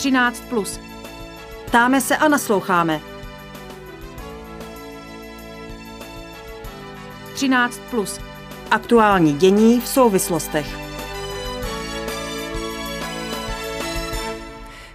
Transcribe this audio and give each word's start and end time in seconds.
13 0.00 0.42
plus. 0.48 0.80
Ptáme 1.66 2.00
se 2.00 2.16
a 2.16 2.28
nasloucháme. 2.28 3.00
13 7.34 7.80
plus. 7.90 8.20
Aktuální 8.70 9.32
dění 9.32 9.80
v 9.80 9.88
souvislostech. 9.88 10.78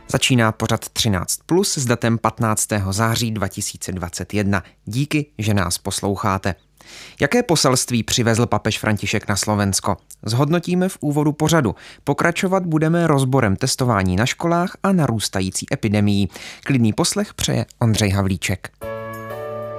Začíná 0.08 0.52
pořad 0.52 0.90
13 0.90 1.40
plus 1.46 1.78
s 1.78 1.86
datem 1.86 2.18
15. 2.18 2.68
září 2.92 3.32
2021. 3.32 4.64
Díky, 4.86 5.26
že 5.38 5.54
nás 5.54 5.78
posloucháte. 5.78 6.56
Jaké 7.22 7.44
poselství 7.44 8.04
přivezl 8.04 8.46
papež 8.46 8.80
František 8.80 9.28
na 9.28 9.36
Slovensko? 9.36 9.98
Zhodnotíme 10.26 10.90
v 10.90 10.98
úvodu 11.02 11.32
pořadu. 11.32 11.76
Pokračovat 12.04 12.66
budeme 12.66 13.08
rozborem 13.08 13.56
testování 13.56 14.16
na 14.16 14.26
školách 14.26 14.78
a 14.84 14.92
narůstající 14.92 15.66
epidemii. 15.74 16.28
Klidný 16.64 16.94
poslech 16.94 17.34
přeje 17.34 17.66
Ondřej 17.80 18.10
Havlíček. 18.10 18.70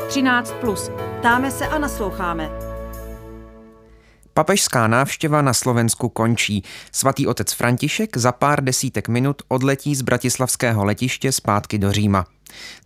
13 0.08 0.54
plus. 0.60 0.90
Ptáme 1.18 1.50
se 1.50 1.66
a 1.66 1.78
nasloucháme. 1.78 2.50
Papežská 4.34 4.86
návštěva 4.86 5.42
na 5.42 5.54
Slovensku 5.54 6.08
končí. 6.08 6.62
Svatý 6.92 7.26
otec 7.26 7.52
František 7.52 8.16
za 8.16 8.32
pár 8.32 8.64
desítek 8.64 9.08
minut 9.08 9.42
odletí 9.48 9.94
z 9.94 10.02
bratislavského 10.02 10.84
letiště 10.84 11.32
zpátky 11.32 11.78
do 11.78 11.92
Říma. 11.92 12.26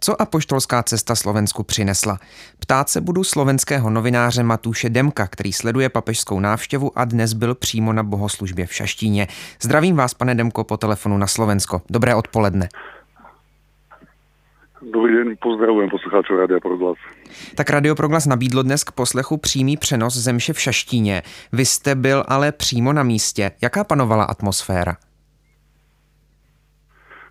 Co 0.01 0.23
apoštolská 0.23 0.83
cesta 0.83 1.15
Slovensku 1.15 1.63
přinesla? 1.63 2.19
Ptát 2.59 2.89
se 2.89 3.01
budu 3.01 3.25
slovenského 3.25 3.91
novináře 3.91 4.43
Matuše 4.43 4.91
Demka, 4.91 5.27
který 5.27 5.53
sleduje 5.53 5.89
papežskou 5.89 6.41
návštěvu 6.41 6.99
a 6.99 7.05
dnes 7.05 7.33
byl 7.33 7.55
přímo 7.55 7.93
na 7.93 8.03
bohoslužbě 8.03 8.67
v 8.67 8.75
Šaštíně. 8.75 9.29
Zdravím 9.63 9.97
vás, 9.97 10.15
pane 10.15 10.35
Demko, 10.35 10.65
po 10.65 10.77
telefonu 10.77 11.19
na 11.19 11.27
Slovensko. 11.27 11.83
Dobré 11.91 12.15
odpoledne. 12.15 12.69
Dobrý 14.93 15.15
den, 15.15 15.35
pozdravujem 15.43 15.91
posluchačů 15.91 16.37
Radia 16.37 16.61
Proglas. 16.61 16.97
Tak 17.55 17.71
Radio 17.71 17.95
Proglas 17.95 18.27
nabídlo 18.27 18.63
dnes 18.63 18.85
k 18.85 18.93
poslechu 18.93 19.37
přímý 19.37 19.77
přenos 19.77 20.17
zemše 20.17 20.53
v 20.53 20.61
Šaštíně. 20.61 21.23
Vy 21.53 21.65
jste 21.65 21.95
byl 21.95 22.25
ale 22.29 22.53
přímo 22.53 22.93
na 22.93 23.03
místě. 23.03 23.51
Jaká 23.63 23.85
panovala 23.85 24.25
atmosféra? 24.25 24.97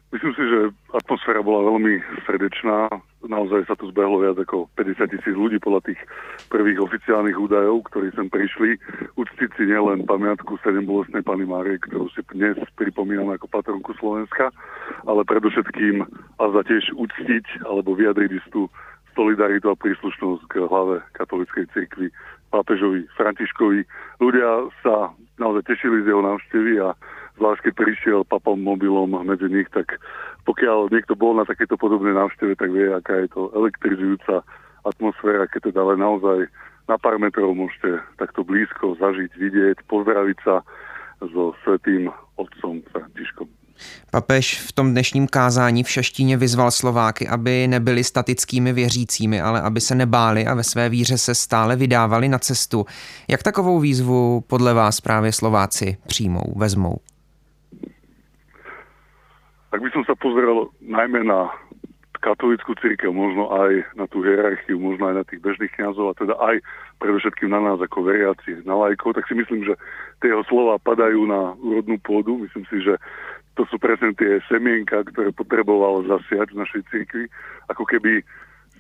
Myslím 0.09 0.33
si, 0.33 0.41
že 0.41 0.73
atmosféra 0.89 1.45
bola 1.45 1.69
veľmi 1.69 2.01
srdečná. 2.25 2.89
Naozaj 3.21 3.69
sa 3.69 3.77
tu 3.77 3.93
zbehlo 3.93 4.17
viac 4.17 4.41
ako 4.41 4.65
50 4.73 5.05
tisíc 5.05 5.35
ľudí 5.37 5.61
podľa 5.61 5.85
tých 5.85 6.01
prvých 6.49 6.81
oficiálnych 6.81 7.37
údajov, 7.37 7.85
ktorí 7.93 8.09
sem 8.17 8.25
prišli. 8.25 8.81
Uctiť 9.21 9.49
si 9.53 9.63
nielen 9.69 10.09
pamiatku 10.09 10.57
7 10.65 10.81
bolestnej 10.89 11.21
Pany 11.21 11.45
Márie, 11.45 11.77
ktorú 11.77 12.09
si 12.09 12.25
dnes 12.33 12.57
pripomíname 12.73 13.37
ako 13.37 13.53
patronku 13.53 13.93
Slovenska, 14.01 14.49
ale 15.05 15.21
predovšetkým 15.29 16.01
a 16.41 16.43
za 16.57 16.61
tiež 16.65 16.89
uctiť 16.97 17.69
alebo 17.69 17.93
vyjadriť 17.93 18.31
istú 18.41 18.65
solidaritu 19.13 19.69
a 19.69 19.77
príslušnosť 19.77 20.41
k 20.49 20.53
hlave 20.65 21.05
katolíckej 21.21 21.69
cirkvi 21.69 22.09
pápežovi 22.49 23.05
Františkovi. 23.13 23.85
Ľudia 24.17 24.73
sa 24.81 25.13
naozaj 25.37 25.69
tešili 25.69 26.01
z 26.01 26.09
jeho 26.09 26.25
návštevy 26.25 26.73
a 26.81 26.97
zvlášť 27.39 27.71
keď 27.71 27.73
prišiel 27.73 28.19
papom 28.27 28.59
mobilom 28.59 29.15
medzi 29.23 29.47
nich, 29.47 29.71
tak 29.71 29.95
pokiaľ 30.43 30.91
niekto 30.91 31.15
bol 31.15 31.33
na 31.39 31.47
takéto 31.47 31.79
podobnej 31.79 32.11
návšteve, 32.13 32.59
tak 32.59 32.69
vie, 32.75 32.91
aká 32.91 33.23
je 33.23 33.31
to 33.31 33.47
elektrizujúca 33.55 34.43
atmosféra, 34.83 35.47
keď 35.47 35.71
teda 35.71 35.79
ale 35.81 35.95
naozaj 35.95 36.51
na 36.91 36.97
pár 36.99 37.21
metrov 37.21 37.55
môžete 37.55 38.03
takto 38.17 38.43
blízko 38.43 38.99
zažiť, 38.99 39.31
vidieť, 39.37 39.77
pozdraviť 39.87 40.37
sa 40.43 40.65
so 41.21 41.55
svetým 41.63 42.11
otcom 42.35 42.81
Františkom. 42.91 43.47
Papež 44.11 44.59
v 44.59 44.71
tom 44.71 44.91
dnešním 44.91 45.27
kázání 45.27 45.83
v 45.83 45.89
Šaštíně 45.89 46.37
vyzval 46.37 46.71
Slováky, 46.71 47.27
aby 47.27 47.67
nebyli 47.67 48.03
statickými 48.03 48.73
věřícími, 48.73 49.41
ale 49.41 49.61
aby 49.61 49.81
se 49.81 49.95
nebáli 49.95 50.47
a 50.47 50.53
ve 50.53 50.63
své 50.63 50.89
víře 50.89 51.17
se 51.17 51.35
stále 51.35 51.75
vydávali 51.75 52.27
na 52.27 52.39
cestu. 52.39 52.85
Jak 53.27 53.43
takovou 53.43 53.79
výzvu 53.79 54.43
podle 54.47 54.73
vás 54.73 55.01
právě 55.01 55.31
Slováci 55.31 55.97
přijmou, 56.07 56.53
vezmou? 56.55 56.95
Ak 59.69 59.79
by 59.79 59.89
som 59.93 60.03
sa 60.05 60.17
pozrel 60.17 60.73
najmä 60.81 61.21
na 61.29 61.53
katolickú 62.19 62.75
církev, 62.83 63.15
možno 63.15 63.47
aj 63.47 63.85
na 63.95 64.03
tú 64.11 64.19
hierarchiu, 64.19 64.75
možno 64.75 65.07
aj 65.07 65.15
na 65.21 65.23
tých 65.23 65.39
bežných 65.39 65.71
kňazov 65.71 66.11
a 66.11 66.19
teda 66.19 66.35
aj 66.35 66.59
predovšetkým 66.99 67.47
na 67.47 67.63
nás 67.63 67.79
ako 67.79 68.03
veriaci, 68.03 68.59
na 68.67 68.75
lajkov, 68.75 69.15
tak 69.15 69.23
si 69.31 69.39
myslím, 69.39 69.63
že 69.63 69.79
tie 70.19 70.35
jeho 70.35 70.43
slova 70.51 70.75
padajú 70.83 71.23
na 71.23 71.55
úrodnú 71.63 71.95
pôdu. 72.03 72.43
Myslím 72.43 72.67
si, 72.67 72.83
že 72.83 72.99
to 73.55 73.63
sú 73.71 73.79
presne 73.79 74.11
tie 74.19 74.43
semienka, 74.51 75.07
ktoré 75.07 75.31
potreboval 75.31 76.03
zasiať 76.11 76.51
v 76.51 76.59
našej 76.59 76.81
církvi. 76.91 77.23
Ako 77.71 77.87
keby 77.87 78.19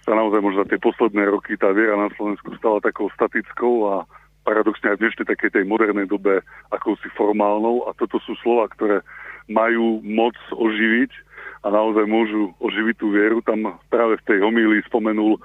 sa 0.03 0.15
naozaj 0.15 0.43
možno 0.43 0.67
tie 0.67 0.79
posledné 0.79 1.31
roky 1.31 1.55
tá 1.55 1.71
viera 1.71 1.95
na 1.95 2.11
Slovensku 2.19 2.51
stala 2.59 2.83
takou 2.83 3.07
statickou 3.15 3.87
a 3.87 3.95
paradoxne 4.43 4.91
aj 4.91 4.95
v 4.99 5.03
dnešnej 5.07 5.27
takej 5.31 5.51
tej 5.55 5.63
modernej 5.67 6.07
dobe 6.07 6.43
akousi 6.75 7.07
formálnou 7.15 7.87
a 7.87 7.95
toto 7.95 8.19
sú 8.23 8.35
slova, 8.39 8.71
ktoré 8.71 9.03
majú 9.49 9.99
moc 10.05 10.37
oživiť 10.53 11.11
a 11.65 11.67
naozaj 11.67 12.07
môžu 12.07 12.55
oživiť 12.63 12.95
tú 12.95 13.11
vieru. 13.11 13.43
Tam 13.43 13.75
práve 13.91 14.15
v 14.23 14.25
tej 14.31 14.39
homílii 14.39 14.79
spomenul 14.87 15.35
e, 15.35 15.39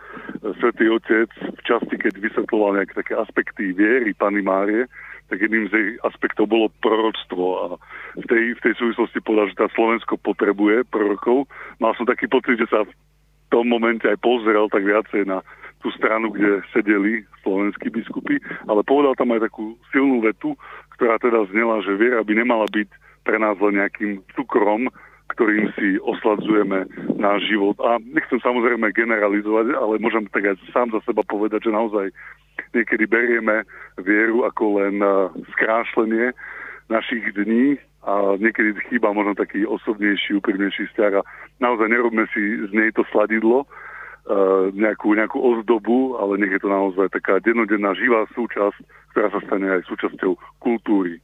svätý 0.63 0.87
Otec 0.87 1.27
v 1.35 1.61
časti, 1.67 1.99
keď 1.99 2.23
vysvetloval 2.23 2.79
nejaké 2.79 2.95
také 2.95 3.19
aspekty 3.19 3.75
viery 3.75 4.15
Pany 4.15 4.39
Márie, 4.45 4.87
tak 5.27 5.43
jedným 5.43 5.67
z 5.67 5.73
jej 5.75 5.89
aspektov 6.07 6.47
bolo 6.47 6.71
proroctvo 6.85 7.45
a 7.59 7.65
v 8.21 8.27
tej, 8.31 8.43
v 8.55 8.61
tej 8.63 8.75
súvislosti 8.79 9.19
povedal, 9.25 9.51
že 9.51 9.61
tá 9.65 9.67
Slovensko 9.75 10.21
potrebuje 10.21 10.87
prorokov. 10.87 11.51
Mal 11.83 11.97
som 11.99 12.07
taký 12.07 12.31
pocit, 12.31 12.61
že 12.61 12.71
sa 12.71 12.87
v 12.87 12.93
tom 13.51 13.67
momente 13.67 14.07
aj 14.07 14.21
pozrel 14.23 14.71
tak 14.71 14.87
viacej 14.87 15.27
na 15.27 15.43
tú 15.83 15.91
stranu, 15.99 16.33
kde 16.33 16.65
sedeli 16.73 17.27
slovenskí 17.45 17.93
biskupy, 17.93 18.41
ale 18.71 18.81
povedal 18.87 19.19
tam 19.21 19.37
aj 19.37 19.51
takú 19.51 19.77
silnú 19.93 20.25
vetu, 20.25 20.57
ktorá 20.97 21.21
teda 21.21 21.45
znela, 21.53 21.85
že 21.85 21.99
viera 21.99 22.25
by 22.25 22.33
nemala 22.41 22.65
byť 22.73 22.89
pre 23.25 23.41
nás 23.41 23.57
len 23.59 23.81
nejakým 23.81 24.21
cukrom, 24.37 24.93
ktorým 25.33 25.73
si 25.75 25.97
osladzujeme 26.05 26.87
náš 27.17 27.49
život. 27.49 27.75
A 27.81 27.97
nechcem 27.99 28.39
samozrejme 28.45 28.93
generalizovať, 28.93 29.73
ale 29.75 29.99
môžem 29.99 30.29
tak 30.31 30.45
aj 30.47 30.61
sám 30.71 30.93
za 30.93 31.01
seba 31.09 31.25
povedať, 31.25 31.67
že 31.67 31.75
naozaj 31.75 32.13
niekedy 32.77 33.09
berieme 33.09 33.65
vieru 33.99 34.45
ako 34.47 34.85
len 34.85 35.01
skrášlenie 35.57 36.37
našich 36.93 37.25
dní 37.35 37.81
a 38.05 38.37
niekedy 38.37 38.77
chýba 38.93 39.17
možno 39.17 39.33
taký 39.33 39.65
osobnejší, 39.65 40.37
úprimnejší 40.39 40.93
vzťah 40.93 41.13
a 41.19 41.27
naozaj 41.59 41.89
nerobme 41.89 42.29
si 42.37 42.61
z 42.69 42.71
nej 42.77 42.93
to 42.93 43.03
sladidlo, 43.09 43.65
nejakú, 44.77 45.13
nejakú 45.17 45.37
ozdobu, 45.37 46.17
ale 46.17 46.41
nech 46.41 46.53
je 46.57 46.63
to 46.65 46.69
naozaj 46.69 47.13
taká 47.13 47.41
dennodenná 47.45 47.93
živá 47.97 48.25
súčasť, 48.33 48.77
ktorá 49.13 49.29
sa 49.33 49.41
stane 49.49 49.69
aj 49.69 49.89
súčasťou 49.89 50.37
kultúry 50.61 51.21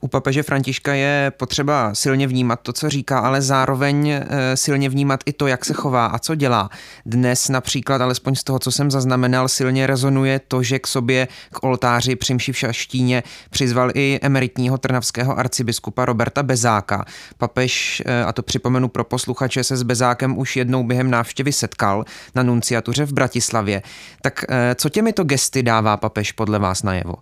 u 0.00 0.08
papeže 0.08 0.42
Františka 0.42 0.94
je 0.94 1.32
potřeba 1.36 1.94
silně 1.94 2.26
vnímat 2.26 2.60
to, 2.62 2.72
co 2.72 2.88
říká, 2.88 3.18
ale 3.18 3.42
zároveň 3.42 4.08
eh, 4.10 4.26
silně 4.56 4.88
vnímat 4.88 5.20
i 5.26 5.32
to, 5.32 5.46
jak 5.46 5.64
se 5.64 5.74
chová 5.74 6.06
a 6.06 6.18
co 6.18 6.34
dělá. 6.34 6.70
Dnes 7.06 7.48
například, 7.48 8.00
alespoň 8.00 8.34
z 8.34 8.44
toho, 8.44 8.58
co 8.58 8.72
jsem 8.72 8.90
zaznamenal, 8.90 9.48
silně 9.48 9.86
rezonuje 9.86 10.40
to, 10.48 10.62
že 10.62 10.78
k 10.78 10.86
sobě 10.86 11.28
k 11.52 11.64
oltáři 11.64 12.16
při 12.16 12.52
v 12.52 12.58
Šaštíně 12.58 13.22
přizval 13.50 13.90
i 13.94 14.18
emeritního 14.22 14.78
trnavského 14.78 15.38
arcibiskupa 15.38 16.04
Roberta 16.04 16.42
Bezáka. 16.42 17.04
Papež, 17.38 18.02
eh, 18.06 18.24
a 18.24 18.32
to 18.32 18.42
připomenu 18.42 18.88
pro 18.88 19.04
posluchače, 19.04 19.64
se 19.64 19.76
s 19.76 19.82
Bezákem 19.82 20.38
už 20.38 20.56
jednou 20.56 20.84
během 20.84 21.10
návštěvy 21.10 21.52
setkal 21.52 22.04
na 22.34 22.42
nunciatuře 22.42 23.04
v 23.04 23.12
Bratislavě. 23.12 23.82
Tak 24.22 24.44
eh, 24.48 24.74
co 24.74 24.88
těmito 24.88 25.24
gesty 25.24 25.62
dává 25.62 25.96
papež 25.96 26.32
podle 26.32 26.58
vás 26.58 26.82
najevo? 26.82 27.14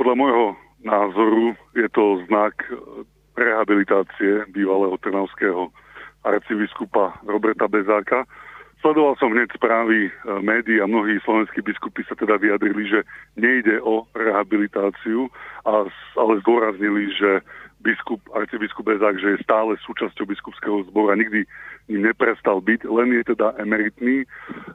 Podľa 0.00 0.16
môjho 0.16 0.56
názoru 0.80 1.52
je 1.76 1.84
to 1.92 2.24
znak 2.24 2.56
rehabilitácie 3.36 4.48
bývalého 4.48 4.96
trnavského 4.96 5.68
arcibiskupa 6.24 7.20
Roberta 7.28 7.68
Bezáka. 7.68 8.24
Sledoval 8.80 9.20
som 9.20 9.28
hneď 9.28 9.52
správy 9.52 10.08
e, 10.08 10.10
médií 10.40 10.80
a 10.80 10.88
mnohí 10.88 11.20
slovenskí 11.20 11.60
biskupy 11.60 12.00
sa 12.08 12.16
teda 12.16 12.40
vyjadrili, 12.40 12.88
že 12.88 13.04
nejde 13.36 13.76
o 13.84 14.08
rehabilitáciu, 14.16 15.28
ale 15.68 16.32
zdôraznili, 16.48 17.12
že 17.12 17.44
biskup, 17.84 18.24
arcibiskup 18.32 18.88
Bezák, 18.88 19.20
že 19.20 19.36
je 19.36 19.44
stále 19.44 19.76
súčasťou 19.84 20.24
biskupského 20.24 20.80
zboru 20.88 21.12
a 21.12 21.20
nikdy 21.20 21.44
ním 21.92 22.08
neprestal 22.08 22.64
byť, 22.64 22.88
len 22.88 23.20
je 23.20 23.36
teda 23.36 23.52
emeritný. 23.60 24.24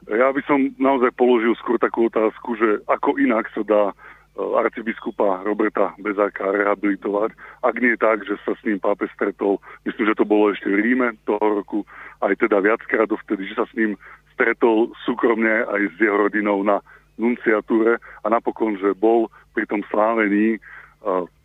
Ja 0.06 0.30
by 0.30 0.38
som 0.46 0.70
naozaj 0.78 1.18
položil 1.18 1.58
skôr 1.58 1.82
takú 1.82 2.06
otázku, 2.06 2.54
že 2.54 2.78
ako 2.86 3.18
inak 3.18 3.50
sa 3.50 3.66
dá 3.66 3.90
arcibiskupa 4.36 5.40
Roberta 5.42 5.96
Bezáka 5.96 6.52
rehabilitovať. 6.52 7.32
Ak 7.64 7.80
nie 7.80 7.96
tak, 7.96 8.22
že 8.28 8.36
sa 8.44 8.52
s 8.52 8.62
ním 8.68 8.76
pápež 8.76 9.08
stretol, 9.16 9.58
myslím, 9.88 10.12
že 10.12 10.18
to 10.20 10.28
bolo 10.28 10.52
ešte 10.52 10.68
v 10.68 10.80
Ríme 10.80 11.16
toho 11.24 11.64
roku, 11.64 11.88
aj 12.20 12.36
teda 12.36 12.60
viackrát 12.60 13.08
dovtedy, 13.08 13.48
že 13.48 13.56
sa 13.56 13.64
s 13.64 13.72
ním 13.76 13.96
stretol 14.36 14.92
súkromne 15.08 15.64
aj 15.64 15.82
s 15.92 15.96
jeho 15.96 16.28
rodinou 16.28 16.60
na 16.60 16.84
nunciatúre 17.16 17.96
a 17.96 18.26
napokon, 18.28 18.76
že 18.76 18.92
bol 18.92 19.32
pri 19.56 19.64
tom 19.64 19.80
slávení 19.88 20.60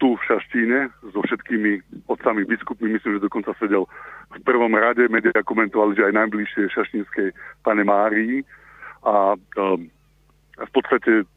tu 0.01 0.17
v 0.17 0.25
Šaštíne 0.25 0.89
so 1.13 1.21
všetkými 1.21 2.03
otcami 2.09 2.49
biskupmi, 2.49 2.97
myslím, 2.97 3.21
že 3.21 3.27
dokonca 3.29 3.53
sedel 3.61 3.85
v 4.33 4.41
prvom 4.41 4.73
rade, 4.73 5.05
media 5.05 5.35
komentovali, 5.45 5.93
že 5.93 6.07
aj 6.09 6.17
najbližšie 6.17 6.73
šaštínskej 6.73 7.29
pane 7.61 7.83
Márii 7.85 8.41
a 9.05 9.37
um, 9.37 9.85
v 10.57 10.71
podstate 10.73 11.29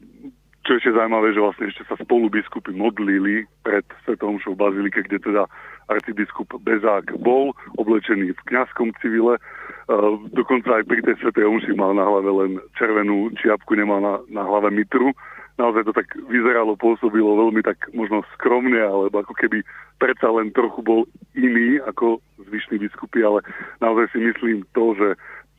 čo 0.65 0.81
ešte 0.81 0.97
zaujímavé, 0.97 1.37
že 1.37 1.43
vlastne 1.45 1.69
ešte 1.69 1.85
sa 1.85 1.95
spolu 2.01 2.27
biskupy 2.27 2.73
modlili 2.73 3.45
pred 3.61 3.85
Svetom 4.03 4.41
v 4.41 4.57
Bazilike, 4.57 5.05
kde 5.05 5.21
teda 5.21 5.45
arcibiskup 5.93 6.49
Bezák 6.65 7.13
bol 7.21 7.53
oblečený 7.77 8.33
v 8.33 8.45
kňazskom 8.49 8.89
civile. 8.97 9.37
Uh, 9.85 10.17
dokonca 10.33 10.81
aj 10.81 10.89
pri 10.89 11.05
tej 11.05 11.21
Svetej 11.21 11.45
Omši 11.45 11.77
mal 11.77 11.93
na 11.93 12.09
hlave 12.09 12.29
len 12.33 12.51
červenú 12.73 13.29
čiapku, 13.37 13.77
nemal 13.77 14.01
na, 14.01 14.13
na 14.33 14.41
hlave 14.41 14.73
mitru 14.73 15.13
naozaj 15.55 15.87
to 15.87 15.93
tak 15.95 16.07
vyzeralo, 16.27 16.75
pôsobilo 16.75 17.39
veľmi 17.39 17.63
tak 17.63 17.79
možno 17.95 18.27
skromne, 18.35 18.79
alebo 18.79 19.23
ako 19.23 19.33
keby 19.39 19.63
predsa 19.99 20.27
len 20.27 20.51
trochu 20.51 20.83
bol 20.83 21.07
iný 21.35 21.79
ako 21.87 22.19
zvyšní 22.51 22.83
biskupy, 22.83 23.23
ale 23.23 23.39
naozaj 23.79 24.11
si 24.11 24.19
myslím 24.19 24.67
to, 24.75 24.95
že 24.99 25.07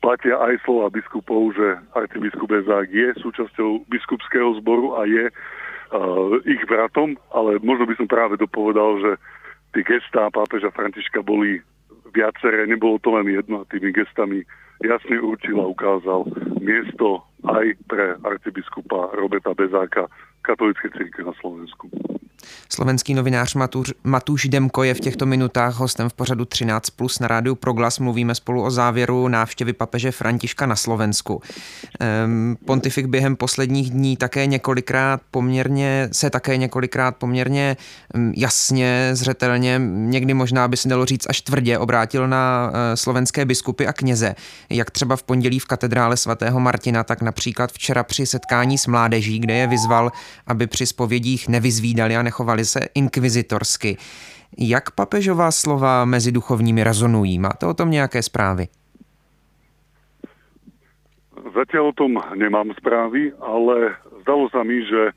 platia 0.07 0.39
aj 0.39 0.63
slova 0.63 0.87
biskupov, 0.87 1.51
že 1.51 1.83
arcibiskup 1.91 2.47
Bezák 2.47 2.87
je 2.87 3.11
súčasťou 3.19 3.91
biskupského 3.91 4.55
zboru 4.63 4.95
a 4.95 5.03
je 5.03 5.27
uh, 5.27 6.31
ich 6.47 6.63
bratom, 6.63 7.19
ale 7.35 7.59
možno 7.59 7.83
by 7.83 7.99
som 7.99 8.07
práve 8.07 8.39
dopovedal, 8.39 9.03
že 9.03 9.11
tie 9.75 9.83
gestá 9.83 10.31
pápeža 10.31 10.71
Františka 10.71 11.19
boli 11.19 11.59
viaceré, 12.15 12.63
nebolo 12.71 13.03
to 13.03 13.19
len 13.19 13.27
jedno 13.27 13.67
a 13.67 13.67
tými 13.67 13.91
gestami 13.91 14.47
jasne 14.79 15.19
určil 15.19 15.59
a 15.59 15.67
ukázal 15.67 16.23
miesto 16.63 17.27
aj 17.43 17.75
pre 17.91 18.15
arcibiskupa 18.23 19.11
Roberta 19.11 19.51
Bezáka 19.51 20.07
katolické 20.39 20.87
církve 20.95 21.27
na 21.27 21.35
Slovensku. 21.43 21.91
Slovenský 22.69 23.13
novinář 23.13 23.53
Matuš, 23.53 23.93
Matuš 24.03 24.47
Demko 24.47 24.83
je 24.83 24.93
v 24.93 24.99
těchto 24.99 25.25
minutách 25.25 25.75
hostem 25.75 26.09
v 26.09 26.13
pořadu 26.13 26.45
13 26.45 26.89
plus 26.89 27.19
na 27.19 27.27
rádiu 27.27 27.55
Proglas. 27.55 27.99
Mluvíme 27.99 28.35
spolu 28.35 28.63
o 28.63 28.71
závěru 28.71 29.27
návštěvy 29.27 29.73
papeže 29.73 30.11
Františka 30.11 30.65
na 30.65 30.75
Slovensku. 30.75 31.41
Um, 32.25 32.57
pontifik 32.65 33.05
během 33.05 33.35
posledních 33.35 33.89
dní 33.89 34.17
také 34.17 34.45
několikrát 34.45 35.21
poměrně, 35.31 36.09
se 36.11 36.29
také 36.29 36.57
několikrát 36.57 37.15
poměrně 37.15 37.77
um, 38.13 38.33
jasně, 38.37 39.09
zřetelně, 39.13 39.81
někdy 39.85 40.33
možná 40.33 40.67
by 40.67 40.77
se 40.77 40.89
dalo 40.89 41.05
říct 41.05 41.29
až 41.29 41.41
tvrdě 41.41 41.77
obrátil 41.77 42.27
na 42.27 42.69
uh, 42.69 42.75
slovenské 42.95 43.45
biskupy 43.45 43.87
a 43.87 43.93
kněze. 43.93 44.35
Jak 44.69 44.91
třeba 44.91 45.15
v 45.15 45.23
pondělí 45.23 45.59
v 45.59 45.65
katedrále 45.65 46.17
svatého 46.17 46.59
Martina, 46.59 47.03
tak 47.03 47.21
například 47.21 47.71
včera 47.71 48.03
při 48.03 48.25
setkání 48.25 48.77
s 48.77 48.87
mládeží, 48.87 49.39
kde 49.39 49.53
je 49.53 49.67
vyzval, 49.67 50.11
aby 50.47 50.67
při 50.67 50.85
spovědích 50.85 51.47
nevyzvídali 51.47 52.17
a 52.17 52.21
nechovali 52.27 52.65
se 52.65 52.79
inkvizitorsky. 52.95 53.97
Jak 54.57 54.91
papežová 54.91 55.51
slova 55.51 56.05
mezi 56.05 56.31
duchovními 56.31 56.83
rezonují? 56.83 57.39
Máte 57.39 57.65
o 57.65 57.73
tom 57.73 57.91
nějaké 57.91 58.23
zprávy? 58.23 58.67
Zatiaľ 61.55 61.89
o 61.89 61.97
tom 61.97 62.11
nemám 62.35 62.69
správy, 62.77 63.33
ale 63.41 63.97
zdalo 64.21 64.45
sa 64.53 64.61
mi, 64.61 64.77
že 64.85 65.15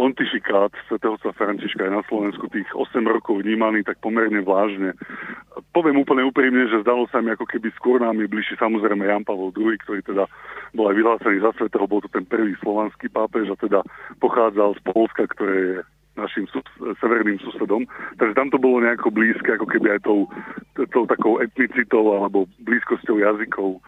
pontifikát 0.00 0.72
svätého 0.88 1.18
sa 1.20 1.34
Františka 1.36 1.84
je 1.84 1.92
na 1.92 2.00
Slovensku 2.08 2.48
tých 2.48 2.64
8 2.72 3.04
rokov 3.04 3.44
vnímaný 3.44 3.84
tak 3.84 4.00
pomerne 4.00 4.40
vážne. 4.40 4.96
Poviem 5.76 6.00
úplne 6.00 6.24
úprimne, 6.24 6.70
že 6.72 6.80
zdalo 6.80 7.04
sa 7.12 7.20
mi 7.20 7.36
ako 7.36 7.44
keby 7.44 7.68
skôr 7.76 8.00
nám 8.00 8.16
je 8.16 8.30
bližší 8.30 8.56
samozrejme 8.56 9.04
Jan 9.04 9.28
Pavel 9.28 9.52
II, 9.52 9.76
ktorý 9.84 10.00
teda 10.00 10.24
bol 10.72 10.88
aj 10.88 10.96
vyhlásený 10.96 11.36
za 11.44 11.52
svetého, 11.58 11.84
bol 11.90 12.00
to 12.00 12.08
ten 12.08 12.24
prvý 12.24 12.56
slovanský 12.64 13.12
pápež 13.12 13.52
a 13.52 13.60
teda 13.60 13.84
pochádzal 14.24 14.78
z 14.78 14.80
Polska, 14.88 15.28
ktoré 15.36 15.56
je 15.58 15.76
našim 16.20 16.44
sus- 16.52 16.76
severným 17.00 17.40
susedom. 17.40 17.88
Takže 18.20 18.36
tam 18.36 18.52
to 18.52 18.58
bolo 18.60 18.84
nejako 18.84 19.08
blízke, 19.10 19.56
ako 19.56 19.66
keby 19.66 19.96
aj 19.96 20.00
tou, 20.04 20.28
tou 20.92 21.04
takou 21.08 21.40
etnicitou 21.40 22.20
alebo 22.20 22.44
blízkosťou 22.62 23.18
jazykov. 23.18 23.80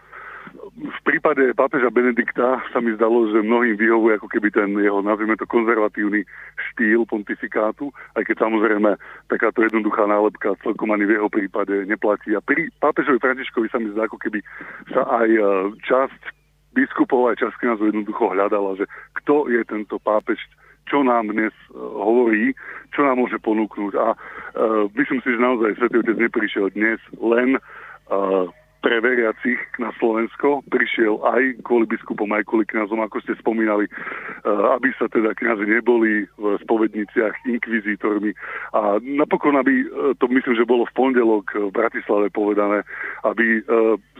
V 0.73 0.99
prípade 1.05 1.53
pápeža 1.53 1.93
Benedikta 1.93 2.61
sa 2.73 2.79
mi 2.81 2.93
zdalo, 2.97 3.29
že 3.29 3.45
mnohým 3.45 3.77
vyhovuje 3.77 4.17
ako 4.17 4.27
keby 4.29 4.49
ten 4.49 4.69
jeho, 4.77 5.01
nazvime 5.05 5.37
to, 5.37 5.45
konzervatívny 5.45 6.25
štýl 6.71 7.05
pontifikátu, 7.05 7.93
aj 8.17 8.23
keď 8.25 8.35
samozrejme 8.47 8.97
takáto 9.29 9.61
jednoduchá 9.61 10.09
nálepka 10.09 10.57
celkom 10.65 10.89
ani 10.93 11.05
v 11.09 11.15
jeho 11.19 11.29
prípade 11.29 11.85
neplatí. 11.85 12.33
A 12.33 12.41
pri 12.41 12.69
pápežovi 12.81 13.21
Františkovi 13.21 13.67
sa 13.69 13.77
mi 13.81 13.93
zdá, 13.93 14.05
ako 14.09 14.17
keby 14.17 14.39
sa 14.93 15.05
aj 15.21 15.29
e, 15.29 15.41
časť 15.85 16.21
biskupov 16.73 17.29
aj 17.29 17.39
časť 17.39 17.55
kniazov 17.61 17.89
jednoducho 17.93 18.33
hľadala, 18.33 18.75
že 18.75 18.85
kto 19.21 19.47
je 19.47 19.61
tento 19.63 20.01
pápež, 20.01 20.41
čo 20.87 21.03
nám 21.03 21.31
dnes 21.31 21.53
uh, 21.71 21.77
hovorí, 21.77 22.55
čo 22.95 23.03
nám 23.03 23.21
môže 23.21 23.37
ponúknuť. 23.39 23.93
A 23.97 24.07
uh, 24.13 24.17
myslím 24.93 25.19
si, 25.23 25.29
že 25.33 25.39
naozaj 25.41 25.77
Svetý 25.77 26.03
Otec 26.03 26.17
neprišiel 26.17 26.71
dnes 26.73 26.99
len 27.19 27.57
uh, 28.09 28.47
pre 28.83 28.99
veriacich 28.99 29.57
na 29.79 29.95
Slovensko. 29.95 30.59
Prišiel 30.67 31.23
aj 31.23 31.63
kvôli 31.63 31.87
biskupom, 31.87 32.27
aj 32.35 32.43
kvôli 32.43 32.67
kňazom, 32.67 32.99
ako 32.99 33.23
ste 33.23 33.39
spomínali, 33.39 33.87
aby 34.43 34.91
sa 34.99 35.07
teda 35.07 35.31
kňazi 35.31 35.63
neboli 35.71 36.27
v 36.35 36.45
spovedniciach 36.67 37.47
inkvizítormi. 37.47 38.35
A 38.75 38.99
napokon, 38.99 39.55
aby, 39.55 39.87
to 40.19 40.27
myslím, 40.27 40.59
že 40.59 40.67
bolo 40.67 40.83
v 40.83 40.95
pondelok 40.99 41.55
v 41.55 41.71
Bratislave 41.71 42.27
povedané, 42.27 42.83
aby 43.23 43.63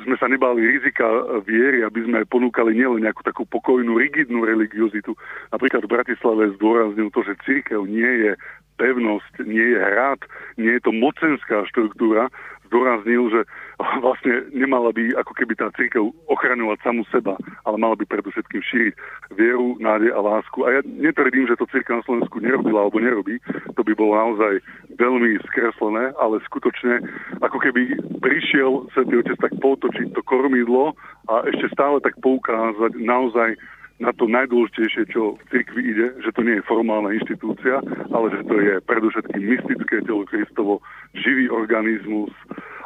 sme 0.07 0.15
sa 0.15 0.31
nebali 0.31 0.63
rizika 0.63 1.05
viery, 1.43 1.83
aby 1.83 2.07
sme 2.07 2.23
ponúkali 2.31 2.71
nielen 2.71 3.03
nejakú 3.03 3.19
takú 3.27 3.43
pokojnú, 3.43 3.99
rigidnú 3.99 4.47
religiozitu. 4.47 5.11
Napríklad 5.51 5.83
v 5.83 5.93
Bratislave 5.99 6.55
zdôraznil 6.55 7.11
to, 7.11 7.19
že 7.27 7.35
církev 7.43 7.83
nie 7.83 8.31
je 8.31 8.31
pevnosť, 8.73 9.45
nie 9.45 9.61
je 9.61 9.77
hrad, 9.77 10.17
nie 10.57 10.73
je 10.73 10.81
to 10.81 10.89
mocenská 10.89 11.61
štruktúra, 11.69 12.33
zdôraznil, 12.73 13.29
že 13.29 13.41
vlastne 14.05 14.49
nemala 14.49 14.89
by 14.89 15.13
ako 15.21 15.37
keby 15.37 15.53
tá 15.53 15.69
církev 15.77 16.09
ochraňovať 16.25 16.81
samú 16.81 17.05
seba, 17.13 17.37
ale 17.69 17.77
mala 17.77 17.93
by 17.93 18.09
predovšetkým 18.09 18.65
šíriť 18.65 18.93
vieru, 19.37 19.77
nádej 19.77 20.09
a 20.09 20.19
lásku. 20.25 20.65
A 20.65 20.73
ja 20.73 20.81
netvrdím, 20.81 21.45
že 21.45 21.61
to 21.61 21.69
církev 21.69 22.01
na 22.01 22.05
Slovensku 22.09 22.41
nerobila 22.41 22.89
alebo 22.89 22.97
nerobí, 22.97 23.37
to 23.77 23.85
by 23.85 23.93
bolo 23.93 24.17
naozaj 24.17 24.57
veľmi 24.97 25.37
skreslené, 25.53 26.17
ale 26.17 26.41
skutočne 26.49 27.05
ako 27.45 27.61
keby 27.61 27.93
prišiel 28.17 28.89
Svetý 28.97 29.21
Otec 29.21 29.37
tak 29.37 29.53
potočiť 29.61 30.17
to 30.17 30.21
kormidlo 30.25 30.97
a 31.29 31.45
ešte 31.45 31.69
stále 31.75 32.01
tak 32.01 32.17
poukázať 32.23 32.97
naozaj 32.97 33.53
na 33.99 34.11
to 34.13 34.25
najdôležitejšie, 34.25 35.13
čo 35.13 35.37
v 35.37 35.43
cirkvi 35.53 35.81
ide, 35.93 36.07
že 36.25 36.33
to 36.33 36.41
nie 36.41 36.57
je 36.57 36.67
formálna 36.67 37.13
inštitúcia, 37.13 37.79
ale 38.09 38.25
že 38.33 38.41
to 38.49 38.55
je 38.57 38.73
predovšetkým 38.89 39.43
mystické 39.43 40.01
telo 40.01 40.25
Kristovo, 40.25 40.81
živý 41.13 41.49
organizmus 41.49 42.33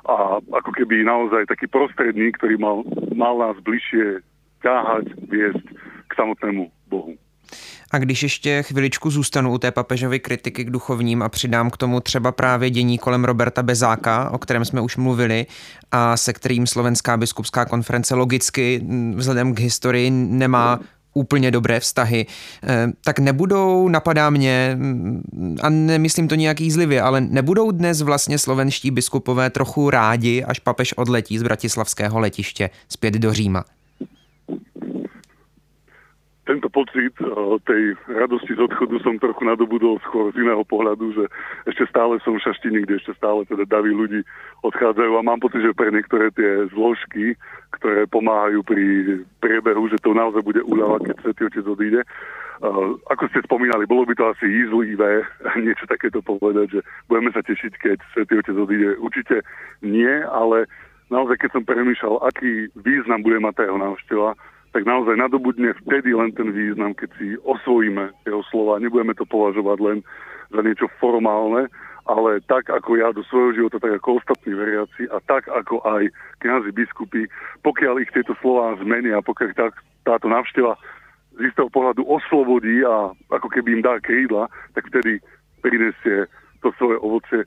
a 0.08 0.40
ako 0.40 0.72
keby 0.72 1.04
naozaj 1.04 1.48
taký 1.52 1.68
prostredník, 1.68 2.38
ktorý 2.40 2.56
mal, 2.60 2.84
mal 3.16 3.36
nás 3.40 3.58
bližšie 3.64 4.24
ťahať, 4.64 5.06
viesť 5.28 5.66
k 6.08 6.12
samotnému 6.16 6.72
Bohu. 6.88 7.16
A 7.92 7.98
když 7.98 8.24
ještě 8.24 8.64
chviličku 8.64 9.10
zůstanu 9.10 9.54
u 9.54 9.58
té 9.58 9.72
papežovy 9.72 10.20
kritiky 10.20 10.66
k 10.66 10.72
duchovním 10.72 11.24
a 11.24 11.30
přidám 11.30 11.70
k 11.70 11.78
tomu 11.78 12.00
třeba 12.00 12.32
právě 12.32 12.70
dění 12.70 12.98
kolem 12.98 13.26
Roberta 13.26 13.64
Bezáka, 13.64 14.30
o 14.30 14.38
kterém 14.38 14.66
jsme 14.66 14.82
už 14.82 14.98
mluvili 14.98 15.46
a 15.92 16.18
se 16.18 16.34
kterým 16.34 16.68
Slovenská 16.68 17.18
biskupská 17.18 17.66
konference 17.66 18.16
logicky 18.16 18.82
vzhledem 19.16 19.56
k 19.56 19.60
historii 19.60 20.12
nemá 20.12 20.80
úplně 21.18 21.52
dobré 21.52 21.80
vztahy, 21.80 22.26
eh, 22.64 22.88
tak 23.04 23.20
nebudou, 23.20 23.88
napadá 23.88 24.30
mě, 24.30 24.72
mm, 24.76 25.58
a 25.62 25.70
nemyslím 25.70 26.28
to 26.28 26.36
nějak 26.36 26.62
jízlivě, 26.62 27.02
ale 27.02 27.22
nebudou 27.22 27.72
dnes 27.72 28.02
vlastně 28.02 28.40
slovenští 28.40 28.92
biskupové 28.92 29.50
trochu 29.50 29.90
rádi, 29.90 30.44
až 30.44 30.60
papež 30.60 30.94
odletí 30.94 31.40
z 31.40 31.44
bratislavského 31.44 32.20
letiště 32.20 32.70
zpět 32.90 33.14
do 33.14 33.34
Říma? 33.34 33.77
Tento 36.48 36.72
pocit 36.72 37.12
uh, 37.20 37.60
tej 37.68 38.00
radosti 38.08 38.56
z 38.56 38.64
odchodu 38.64 38.96
som 39.04 39.20
trochu 39.20 39.44
nadobudol 39.44 40.00
skôr 40.08 40.32
z 40.32 40.40
iného 40.40 40.64
pohľadu, 40.64 41.12
že 41.12 41.28
ešte 41.68 41.84
stále 41.92 42.16
som 42.24 42.40
v 42.40 42.44
Šaštine, 42.48 42.88
kde 42.88 43.04
ešte 43.04 43.12
stále 43.20 43.44
teda 43.44 43.68
davy 43.68 43.92
ľudí 43.92 44.24
odchádzajú 44.64 45.12
a 45.20 45.28
mám 45.28 45.44
pocit, 45.44 45.60
že 45.60 45.76
pre 45.76 45.92
niektoré 45.92 46.32
tie 46.32 46.72
zložky, 46.72 47.36
ktoré 47.76 48.08
pomáhajú 48.08 48.64
pri 48.64 48.84
priebehu, 49.44 49.92
že 49.92 50.00
to 50.00 50.16
naozaj 50.16 50.40
bude 50.40 50.64
úľava, 50.64 51.04
keď 51.04 51.16
Svetý 51.20 51.42
Otec 51.52 51.66
odíde. 51.68 52.02
Uh, 52.64 52.96
ako 53.12 53.28
ste 53.30 53.46
spomínali, 53.46 53.86
bolo 53.86 54.08
by 54.08 54.16
to 54.16 54.32
asi 54.32 54.48
jízlivé 54.48 55.28
niečo 55.68 55.84
takéto 55.86 56.24
povedať, 56.24 56.80
že 56.80 56.82
budeme 57.12 57.30
sa 57.36 57.44
tešiť, 57.44 57.74
keď 57.76 57.98
Svetý 58.16 58.40
Otec 58.40 58.56
odíde. 58.56 58.96
Určite 59.04 59.44
nie, 59.84 60.24
ale 60.32 60.72
naozaj 61.12 61.44
keď 61.44 61.60
som 61.60 61.68
premýšľal, 61.68 62.24
aký 62.24 62.72
význam 62.80 63.20
bude 63.20 63.44
mať 63.44 63.54
tá 63.60 63.64
jeho 63.68 63.80
návšteva, 63.80 64.32
tak 64.78 64.86
naozaj 64.86 65.18
nadobudne 65.18 65.74
vtedy 65.82 66.14
len 66.14 66.30
ten 66.38 66.54
význam, 66.54 66.94
keď 66.94 67.10
si 67.18 67.34
osvojíme 67.42 68.14
jeho 68.30 68.46
slova. 68.54 68.78
Nebudeme 68.78 69.18
to 69.18 69.26
považovať 69.26 69.78
len 69.82 69.98
za 70.54 70.62
niečo 70.62 70.86
formálne, 71.02 71.66
ale 72.06 72.46
tak 72.46 72.70
ako 72.70 73.02
ja 73.02 73.10
do 73.10 73.26
svojho 73.26 73.58
života, 73.58 73.82
tak 73.82 73.98
ako 73.98 74.22
ostatní 74.22 74.54
veriaci 74.54 75.10
a 75.10 75.18
tak 75.26 75.50
ako 75.50 75.82
aj 75.82 76.14
kňazi 76.46 76.70
biskupy, 76.78 77.26
pokiaľ 77.66 78.06
ich 78.06 78.14
tieto 78.14 78.38
slova 78.38 78.78
zmenia, 78.78 79.18
pokiaľ 79.26 79.58
tá, 79.58 79.74
táto 80.06 80.30
návšteva 80.30 80.78
z 81.42 81.50
istého 81.50 81.74
pohľadu 81.74 82.06
oslobodí 82.06 82.86
a 82.86 83.18
ako 83.34 83.50
keby 83.50 83.82
im 83.82 83.82
dá 83.82 83.98
krídla, 83.98 84.46
tak 84.78 84.94
vtedy 84.94 85.18
prinesie 85.66 86.30
to 86.62 86.70
svoje 86.78 87.02
ovocie. 87.02 87.42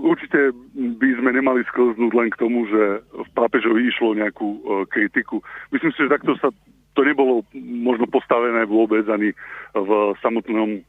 Určite 0.00 0.56
by 0.72 1.08
sme 1.20 1.30
nemali 1.36 1.60
sklznúť 1.68 2.12
len 2.16 2.32
k 2.32 2.40
tomu, 2.40 2.64
že 2.72 3.04
v 3.04 3.28
pápežovi 3.36 3.84
išlo 3.84 4.16
nejakú 4.16 4.48
uh, 4.48 4.60
kritiku. 4.88 5.44
Myslím 5.68 5.92
si, 5.92 6.08
že 6.08 6.14
takto 6.16 6.40
sa 6.40 6.48
to 6.96 7.00
nebolo 7.04 7.44
možno 7.54 8.08
postavené 8.08 8.64
vôbec 8.64 9.04
ani 9.12 9.36
v 9.76 9.90
samotnom, 10.24 10.82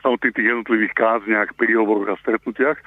samotných 0.00 0.34
tých 0.38 0.46
jednotlivých 0.46 0.94
kázniach, 0.96 1.58
príhovoroch 1.58 2.16
a 2.16 2.20
stretnutiach, 2.22 2.78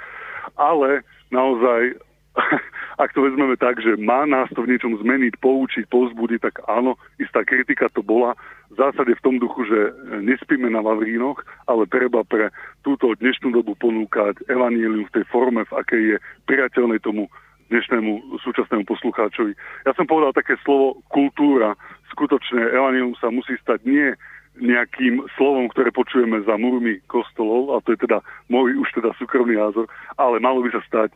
ale 0.58 1.06
naozaj 1.30 2.00
ak 3.04 3.14
to 3.14 3.22
vezmeme 3.22 3.54
tak, 3.58 3.78
že 3.82 3.98
má 3.98 4.26
nás 4.26 4.50
to 4.54 4.66
v 4.66 4.74
niečom 4.74 4.98
zmeniť, 4.98 5.38
poučiť, 5.38 5.86
povzbudiť, 5.90 6.40
tak 6.42 6.66
áno, 6.66 6.98
istá 7.22 7.46
kritika 7.46 7.90
to 7.94 8.02
bola. 8.02 8.34
V 8.74 8.76
zásade 8.82 9.14
v 9.14 9.24
tom 9.26 9.36
duchu, 9.38 9.70
že 9.70 9.94
nespíme 10.26 10.66
na 10.70 10.82
Vavrínoch, 10.82 11.46
ale 11.70 11.86
treba 11.86 12.26
pre 12.26 12.50
túto 12.82 13.14
dnešnú 13.22 13.54
dobu 13.54 13.78
ponúkať 13.78 14.42
evanílium 14.50 15.06
v 15.10 15.16
tej 15.22 15.26
forme, 15.30 15.62
v 15.70 15.74
akej 15.78 16.04
je 16.04 16.18
priateľnej 16.50 16.98
tomu 17.06 17.30
dnešnému 17.70 18.42
súčasnému 18.42 18.86
poslucháčovi. 18.86 19.54
Ja 19.86 19.94
som 19.98 20.10
povedal 20.10 20.34
také 20.34 20.58
slovo 20.62 21.02
kultúra. 21.10 21.78
Skutočne 22.14 22.62
evanílium 22.70 23.18
sa 23.18 23.34
musí 23.34 23.58
stať 23.62 23.82
nie 23.86 24.14
nejakým 24.62 25.26
slovom, 25.34 25.66
ktoré 25.74 25.90
počujeme 25.90 26.38
za 26.46 26.54
murmi 26.62 27.02
kostolov, 27.10 27.74
a 27.74 27.82
to 27.82 27.98
je 27.98 28.06
teda 28.06 28.22
môj 28.54 28.78
už 28.78 28.90
teda 28.94 29.10
súkromný 29.18 29.58
názor, 29.58 29.90
ale 30.22 30.38
malo 30.38 30.62
by 30.62 30.70
sa 30.78 30.82
stať 30.86 31.10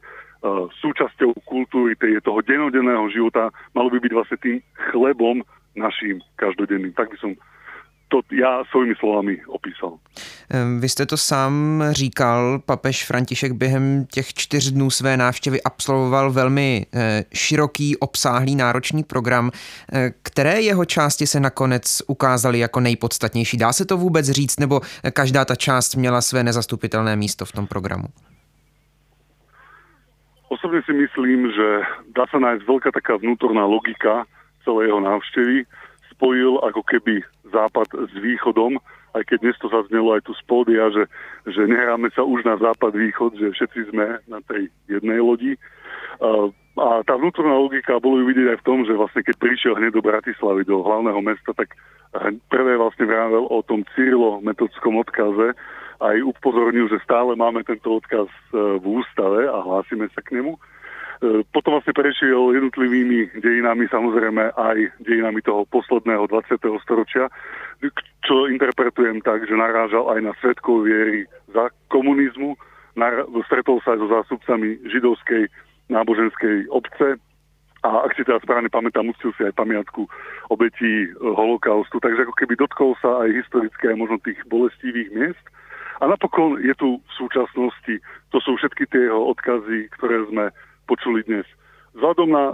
súčasťou 0.82 1.34
kultúry 1.46 1.96
tej, 1.96 2.22
toho 2.22 2.42
denodenného 2.42 3.10
života, 3.10 3.50
malo 3.74 3.90
by 3.90 4.00
byť 4.00 4.14
vlastne 4.14 4.38
tým 4.38 4.58
chlebom 4.92 5.42
naším 5.76 6.22
každodenným. 6.36 6.94
Tak 6.94 7.10
by 7.14 7.18
som 7.18 7.32
to 8.08 8.22
já 8.32 8.64
svými 8.72 8.96
slovami 8.96 9.38
opísal. 9.48 9.98
Vy 10.80 10.90
jste 10.90 11.06
to 11.06 11.18
sám 11.18 11.84
říkal, 11.92 12.60
papež 12.66 13.06
František 13.06 13.52
během 13.52 14.06
těch 14.06 14.34
čtyř 14.34 14.72
dnů 14.72 14.90
své 14.90 15.18
návštěvy 15.18 15.62
absolvoval 15.64 16.32
velmi 16.32 16.86
eh, 16.94 17.24
široký, 17.34 17.98
obsáhlý, 17.98 18.56
náročný 18.56 19.04
program. 19.04 19.52
Eh, 19.94 20.12
které 20.22 20.62
jeho 20.62 20.86
části 20.86 21.28
se 21.28 21.40
nakonec 21.40 22.02
ukázaly 22.08 22.60
jako 22.60 22.80
nejpodstatnější? 22.80 23.58
Dá 23.58 23.74
se 23.74 23.86
to 23.86 23.98
vůbec 23.98 24.30
říct, 24.30 24.60
nebo 24.60 24.82
každá 25.14 25.46
ta 25.46 25.56
část 25.56 25.96
měla 25.96 26.22
své 26.22 26.44
nezastupitelné 26.44 27.16
místo 27.16 27.46
v 27.46 27.52
tom 27.52 27.68
programu? 27.68 28.08
Osobně 30.50 30.82
si 30.82 30.94
myslím, 30.94 31.52
že 31.52 31.82
dá 32.16 32.24
se 32.28 32.40
nájsť 32.40 32.64
veľká 32.64 32.90
taká 32.96 33.20
vnútorná 33.20 33.68
logika 33.68 34.24
celého 34.64 35.00
návštevy. 35.00 35.68
Spojil 36.16 36.64
ako 36.64 36.82
keby 36.88 37.20
západ 37.52 37.88
s 38.08 38.16
východom, 38.24 38.80
aj 39.14 39.24
keď 39.28 39.38
dnes 39.44 39.58
to 39.60 39.68
zaznelo 39.68 40.16
aj 40.16 40.22
tu 40.24 40.34
z 40.34 40.44
pódia, 40.48 40.88
že, 40.90 41.04
že 41.52 41.68
nehráme 41.68 42.10
sa 42.16 42.24
už 42.24 42.48
na 42.48 42.56
západ-východ, 42.58 43.36
že 43.36 43.54
všetci 43.54 43.92
sme 43.92 44.24
na 44.32 44.40
tej 44.48 44.72
jednej 44.88 45.20
lodi. 45.20 45.60
A 46.78 47.02
tá 47.04 47.14
vnútorná 47.18 47.58
logika 47.58 48.00
bolo 48.00 48.22
ju 48.22 48.26
vidieť 48.30 48.48
aj 48.54 48.60
v 48.62 48.68
tom, 48.68 48.80
že 48.86 48.98
vlastne 48.98 49.26
keď 49.26 49.36
prišiel 49.38 49.74
hneď 49.76 50.00
do 50.00 50.06
Bratislavy, 50.06 50.64
do 50.64 50.80
hlavného 50.80 51.22
mesta, 51.22 51.52
tak 51.54 51.76
prvé 52.48 52.78
vlastne 52.78 53.10
vravel 53.10 53.50
o 53.50 53.60
tom 53.66 53.84
Cyrilo 53.94 54.40
metodskom 54.42 54.96
odkaze, 55.02 55.58
aj 56.00 56.18
upozornil, 56.24 56.88
že 56.90 57.04
stále 57.04 57.34
máme 57.34 57.66
tento 57.66 57.98
odkaz 57.98 58.30
e, 58.30 58.80
v 58.80 58.86
ústave 59.02 59.50
a 59.50 59.58
hlásime 59.62 60.10
sa 60.14 60.22
k 60.22 60.38
nemu. 60.38 60.54
E, 60.56 60.60
potom 61.50 61.78
vlastne 61.78 61.98
prešiel 61.98 62.54
jednotlivými 62.54 63.42
dejinami, 63.42 63.90
samozrejme 63.90 64.54
aj 64.54 64.78
dejinami 65.02 65.42
toho 65.42 65.66
posledného 65.70 66.30
20. 66.30 66.62
storočia, 66.86 67.30
čo 68.26 68.50
interpretujem 68.50 69.22
tak, 69.26 69.46
že 69.46 69.58
narážal 69.58 70.10
aj 70.14 70.20
na 70.22 70.34
svetkov 70.42 70.86
viery 70.86 71.26
za 71.54 71.70
komunizmu, 71.94 72.58
stretol 73.46 73.78
sa 73.86 73.94
aj 73.94 74.00
so 74.02 74.08
zástupcami 74.10 74.82
židovskej 74.90 75.46
náboženskej 75.94 76.68
obce 76.74 77.22
a 77.86 78.04
ak 78.04 78.18
si 78.18 78.26
teda 78.26 78.42
správne 78.42 78.68
pamätám, 78.74 79.08
ustil 79.08 79.32
si 79.38 79.46
aj 79.46 79.56
pamiatku 79.56 80.10
obetí 80.50 81.06
e, 81.06 81.10
holokaustu, 81.22 82.02
takže 82.02 82.26
ako 82.26 82.34
keby 82.34 82.54
dotkol 82.58 82.98
sa 83.00 83.24
aj 83.24 83.30
historické 83.32 83.94
možno 83.94 84.18
tých 84.20 84.40
bolestivých 84.50 85.10
miest. 85.14 85.46
A 85.98 86.04
napokon 86.06 86.62
je 86.62 86.74
tu 86.78 87.02
v 87.02 87.12
súčasnosti, 87.18 87.96
to 88.30 88.38
sú 88.44 88.54
všetky 88.58 88.86
tie 88.90 89.10
jeho 89.10 89.34
odkazy, 89.34 89.90
ktoré 89.98 90.26
sme 90.30 90.54
počuli 90.86 91.26
dnes. 91.26 91.46
Vzhľadom 91.98 92.30
na 92.30 92.46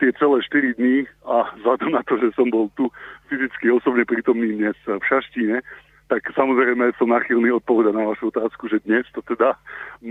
tie 0.00 0.12
celé 0.16 0.40
4 0.44 0.80
dní 0.80 1.04
a 1.24 1.48
vzhľadom 1.60 1.92
na 1.92 2.02
to, 2.04 2.16
že 2.20 2.32
som 2.36 2.48
bol 2.48 2.72
tu 2.76 2.88
fyzicky 3.28 3.68
osobne 3.72 4.04
prítomný 4.08 4.56
dnes 4.56 4.76
v 4.84 5.04
Šaštíne, 5.04 5.60
tak 6.06 6.22
samozrejme 6.38 6.94
som 6.96 7.10
nachylný 7.10 7.50
odpovedať 7.58 7.92
na 7.96 8.06
vašu 8.06 8.30
otázku, 8.30 8.70
že 8.70 8.84
dnes 8.86 9.02
to 9.10 9.20
teda 9.26 9.58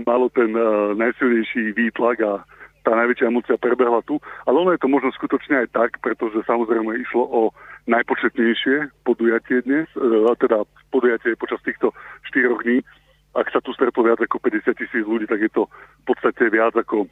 malo 0.04 0.28
ten 0.28 0.52
uh, 0.52 0.92
najsilnejší 0.92 1.72
výtlak 1.72 2.20
a 2.20 2.44
tá 2.86 2.94
najväčšia 2.94 3.26
emocia 3.26 3.58
prebehla 3.58 3.98
tu. 4.06 4.22
Ale 4.46 4.62
ono 4.62 4.70
je 4.70 4.78
to 4.78 4.86
možno 4.86 5.10
skutočne 5.10 5.66
aj 5.66 5.74
tak, 5.74 5.98
pretože 5.98 6.46
samozrejme 6.46 6.94
išlo 7.02 7.26
o 7.26 7.42
najpočetnejšie 7.90 9.02
podujatie 9.02 9.66
dnes, 9.66 9.90
uh, 9.98 10.30
teda 10.38 10.62
podujatie 10.94 11.34
počas 11.34 11.58
týchto 11.66 11.90
4 12.30 12.62
dní. 12.62 12.86
Ak 13.34 13.50
sa 13.50 13.58
tu 13.58 13.74
stretlo 13.74 14.06
viac 14.06 14.22
ako 14.22 14.38
50 14.38 14.78
tisíc 14.78 15.02
ľudí, 15.02 15.26
tak 15.26 15.42
je 15.42 15.50
to 15.50 15.66
v 15.66 16.04
podstate 16.06 16.46
viac 16.46 16.72
ako 16.78 17.10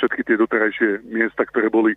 všetky 0.00 0.24
tie 0.24 0.40
doterajšie 0.40 1.04
miesta, 1.12 1.44
ktoré 1.44 1.68
boli, 1.68 1.92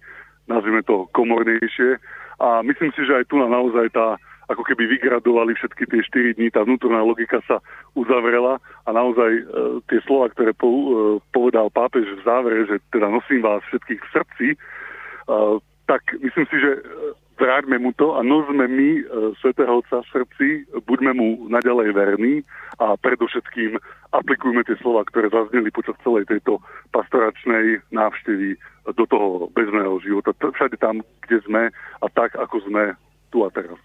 nazvime 0.52 0.84
to, 0.84 1.08
komornejšie. 1.16 1.98
A 2.44 2.62
myslím 2.68 2.92
si, 2.94 3.02
že 3.08 3.24
aj 3.24 3.26
tu 3.32 3.40
na 3.40 3.48
naozaj 3.48 3.96
tá, 3.96 4.20
ako 4.50 4.62
keby 4.62 4.86
vygradovali 4.98 5.58
všetky 5.58 5.90
tie 5.90 6.02
4 6.34 6.38
dní, 6.38 6.54
tá 6.54 6.62
vnútorná 6.62 7.02
logika 7.02 7.42
sa 7.50 7.62
uzavrela 7.98 8.62
a 8.86 8.90
naozaj 8.94 9.32
e, 9.32 9.44
tie 9.90 10.00
slova, 10.06 10.30
ktoré 10.34 10.54
po, 10.54 10.70
e, 10.70 10.84
povedal 11.34 11.74
pápež 11.74 12.06
v 12.06 12.26
závere, 12.26 12.70
že 12.70 12.78
teda 12.94 13.10
nosím 13.10 13.42
vás 13.42 13.66
všetkých 13.70 14.02
v 14.02 14.12
srdci, 14.14 14.48
e, 14.54 14.58
tak 15.86 16.02
myslím 16.22 16.46
si, 16.50 16.58
že 16.62 16.72
e, 16.78 16.82
vráťme 17.38 17.78
mu 17.78 17.92
to 17.94 18.16
a 18.16 18.24
nosme 18.24 18.66
my 18.68 18.90
e, 19.00 19.02
Svetého 19.42 19.82
Otca 19.82 20.02
v 20.02 20.12
srdci, 20.12 20.48
buďme 20.86 21.12
mu 21.14 21.28
naďalej 21.50 21.90
verní 21.94 22.36
a 22.80 22.98
predovšetkým 23.00 23.78
aplikujme 24.16 24.64
tie 24.64 24.78
slova, 24.80 25.04
ktoré 25.10 25.30
zazneli 25.30 25.70
počas 25.72 25.96
celej 26.02 26.26
tejto 26.30 26.64
pastoračnej 26.96 27.84
návštevy 27.92 28.56
do 28.96 29.06
toho 29.10 29.50
bežného 29.52 30.00
života. 30.06 30.32
Všade 30.38 30.78
tam, 30.78 31.02
kde 31.28 31.38
sme 31.44 31.64
a 32.02 32.08
tak, 32.14 32.38
ako 32.38 32.62
sme 32.70 32.96
tu 33.34 33.44
a 33.44 33.50
teraz. 33.52 33.78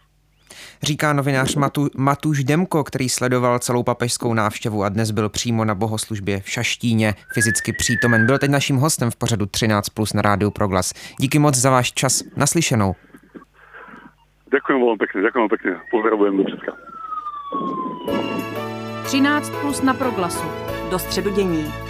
Říká 0.83 1.13
novinář 1.13 1.55
Matu, 1.55 1.89
Matuš 1.97 2.45
Demko, 2.45 2.85
který 2.85 3.09
sledoval 3.09 3.59
celou 3.59 3.83
papežskou 3.83 4.35
návštěvu 4.35 4.85
a 4.85 4.89
dnes 4.89 5.11
byl 5.11 5.29
přímo 5.29 5.65
na 5.65 5.75
bohoslužbě 5.75 6.41
v 6.41 6.51
Šaštíně 6.51 7.15
fyzicky 7.35 7.73
přítomen. 7.73 8.27
Byl 8.27 8.39
teď 8.39 8.51
naším 8.51 8.77
hostem 8.77 9.11
v 9.11 9.17
pořadu 9.17 9.47
13 9.47 9.89
plus 9.89 10.13
na 10.13 10.23
Rádiu 10.23 10.51
Proglas. 10.51 10.93
Díky 11.21 11.39
moc 11.39 11.55
za 11.55 11.71
váš 11.71 11.93
čas. 11.93 12.23
Naslyšenou. 12.37 12.95
Ďakujem 14.51 14.79
veľmi 14.83 14.99
pekne, 14.99 15.19
ďakujem 15.23 15.47
pekne. 15.47 15.73
Pozdravujem 15.95 16.35
do 16.43 16.45
Česka. 16.51 16.73
13 19.07 19.51
plus 19.63 19.79
na 19.83 19.95
proglasu. 19.95 20.47
Do 20.91 20.99
středu 20.99 21.31
dění. 21.31 21.90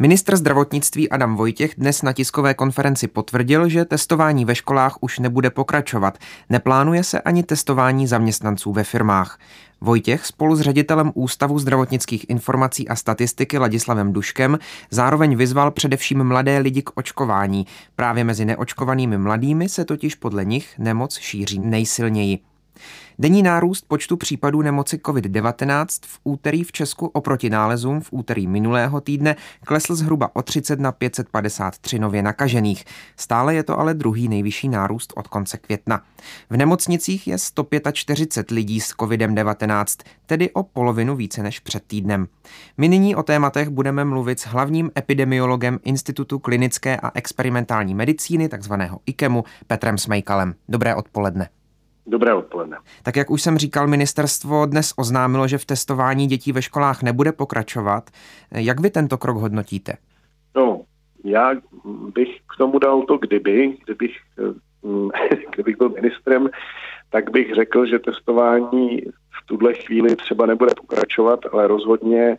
Ministr 0.00 0.36
zdravotnictví 0.36 1.10
Adam 1.10 1.36
Vojtěch 1.36 1.74
dnes 1.78 2.02
na 2.02 2.12
tiskové 2.12 2.54
konferenci 2.54 3.08
potvrdil, 3.08 3.68
že 3.68 3.84
testování 3.84 4.44
ve 4.44 4.54
školách 4.54 4.96
už 5.00 5.18
nebude 5.18 5.50
pokračovat. 5.50 6.18
Neplánuje 6.50 7.04
se 7.04 7.20
ani 7.20 7.42
testování 7.42 8.06
zaměstnanců 8.06 8.72
ve 8.72 8.84
firmách. 8.84 9.38
Vojtěch 9.80 10.26
spolu 10.26 10.56
s 10.56 10.60
ředitelem 10.60 11.12
Ústavu 11.14 11.58
zdravotnických 11.58 12.30
informací 12.30 12.88
a 12.88 12.96
statistiky 12.96 13.58
Ladislavem 13.58 14.12
Duškem 14.12 14.58
zároveň 14.90 15.36
vyzval 15.36 15.70
především 15.70 16.24
mladé 16.24 16.58
lidi 16.58 16.82
k 16.82 16.90
očkování. 16.94 17.66
Právě 17.96 18.24
mezi 18.24 18.44
neočkovanými 18.44 19.18
mladými 19.18 19.68
se 19.68 19.84
totiž 19.84 20.14
podle 20.14 20.44
nich 20.44 20.78
nemoc 20.78 21.18
šíří 21.18 21.58
nejsilněji. 21.58 22.38
Denní 23.20 23.42
nárůst 23.42 23.84
počtu 23.88 24.16
případů 24.16 24.62
nemoci 24.62 24.96
COVID-19 24.96 25.86
v 26.06 26.20
úterý 26.24 26.64
v 26.64 26.72
Česku 26.72 27.06
oproti 27.06 27.50
nálezům 27.50 28.00
v 28.00 28.08
úterý 28.10 28.46
minulého 28.46 29.00
týdne 29.00 29.36
klesl 29.64 29.94
zhruba 29.94 30.30
o 30.36 30.42
30 30.42 30.80
na 30.80 30.92
553 30.92 31.98
nově 31.98 32.22
nakažených. 32.22 32.84
Stále 33.16 33.54
je 33.54 33.62
to 33.62 33.78
ale 33.78 33.94
druhý 33.94 34.28
nejvyšší 34.28 34.68
nárůst 34.68 35.12
od 35.16 35.28
konce 35.28 35.58
května. 35.58 36.02
V 36.50 36.56
nemocnicích 36.56 37.26
je 37.28 37.38
145 37.38 38.50
lidí 38.50 38.80
s 38.80 38.94
COVID-19, 38.94 40.04
tedy 40.26 40.50
o 40.50 40.62
polovinu 40.62 41.16
více 41.16 41.42
než 41.42 41.60
před 41.60 41.82
týdnem. 41.86 42.26
My 42.76 42.88
nyní 42.88 43.16
o 43.16 43.22
tématech 43.22 43.68
budeme 43.68 44.04
mluvit 44.04 44.40
s 44.40 44.46
hlavním 44.46 44.90
epidemiologem 44.98 45.78
Institutu 45.84 46.38
klinické 46.38 46.96
a 46.96 47.10
experimentální 47.14 47.94
medicíny, 47.94 48.48
takzvaného 48.48 49.00
IKEMu, 49.06 49.44
Petrem 49.66 49.98
Smejkalem. 49.98 50.54
Dobré 50.68 50.94
odpoledne. 50.94 51.48
Dobré 52.08 52.34
odpoledne. 52.34 52.76
Tak 53.02 53.16
jak 53.16 53.30
už 53.30 53.42
jsem 53.42 53.58
říkal, 53.58 53.86
ministerstvo 53.86 54.66
dnes 54.66 54.92
oznámilo, 54.96 55.48
že 55.48 55.58
v 55.58 55.64
testování 55.64 56.26
dětí 56.26 56.52
ve 56.52 56.62
školách 56.62 57.02
nebude 57.02 57.32
pokračovat. 57.32 58.10
Jak 58.54 58.80
vy 58.80 58.90
tento 58.90 59.18
krok 59.18 59.36
hodnotíte? 59.36 59.92
No, 60.56 60.80
já 61.24 61.52
bych 62.14 62.28
k 62.28 62.56
tomu 62.58 62.78
dal 62.78 63.02
to 63.02 63.18
kdyby, 63.18 63.76
kdybych, 63.84 64.16
kdybych 65.54 65.76
byl 65.78 65.88
ministrem, 65.88 66.48
tak 67.10 67.30
bych 67.30 67.54
řekl, 67.54 67.86
že 67.86 67.98
testování 67.98 69.00
v 69.42 69.46
tuhle 69.46 69.74
chvíli 69.74 70.16
třeba 70.16 70.46
nebude 70.46 70.72
pokračovat, 70.76 71.40
ale 71.52 71.66
rozhodně 71.66 72.38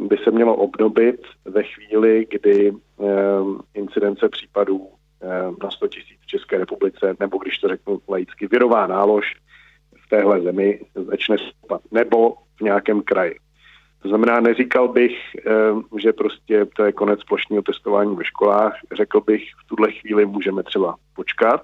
by 0.00 0.16
se 0.24 0.30
mělo 0.30 0.56
obnovit 0.56 1.20
ve 1.44 1.62
chvíli, 1.62 2.26
kdy 2.30 2.72
incidence 3.74 4.28
případů 4.28 4.88
100 5.82 5.88
tisíc 5.88 6.18
v 6.20 6.26
České 6.26 6.58
republice, 6.58 7.16
nebo 7.20 7.38
když 7.38 7.58
to 7.58 7.68
řeknu 7.68 8.00
laicky, 8.08 8.46
virová 8.46 8.86
nálož 8.86 9.34
v 10.06 10.08
téhle 10.08 10.40
zemi 10.40 10.80
začne 10.94 11.36
stoupat, 11.38 11.80
nebo 11.90 12.34
v 12.56 12.60
nějakém 12.60 13.02
kraji. 13.02 13.34
To 14.02 14.08
znamená, 14.08 14.40
neříkal 14.40 14.88
bych, 14.88 15.12
že 15.98 16.12
prostě 16.12 16.66
to 16.76 16.84
je 16.84 16.92
konec 16.92 17.24
plošního 17.24 17.62
testování 17.62 18.16
ve 18.16 18.24
školách. 18.24 18.74
Řekl 18.92 19.20
bych, 19.20 19.42
v 19.64 19.66
tuhle 19.66 19.92
chvíli 19.92 20.26
můžeme 20.26 20.62
třeba 20.62 20.96
počkat, 21.16 21.62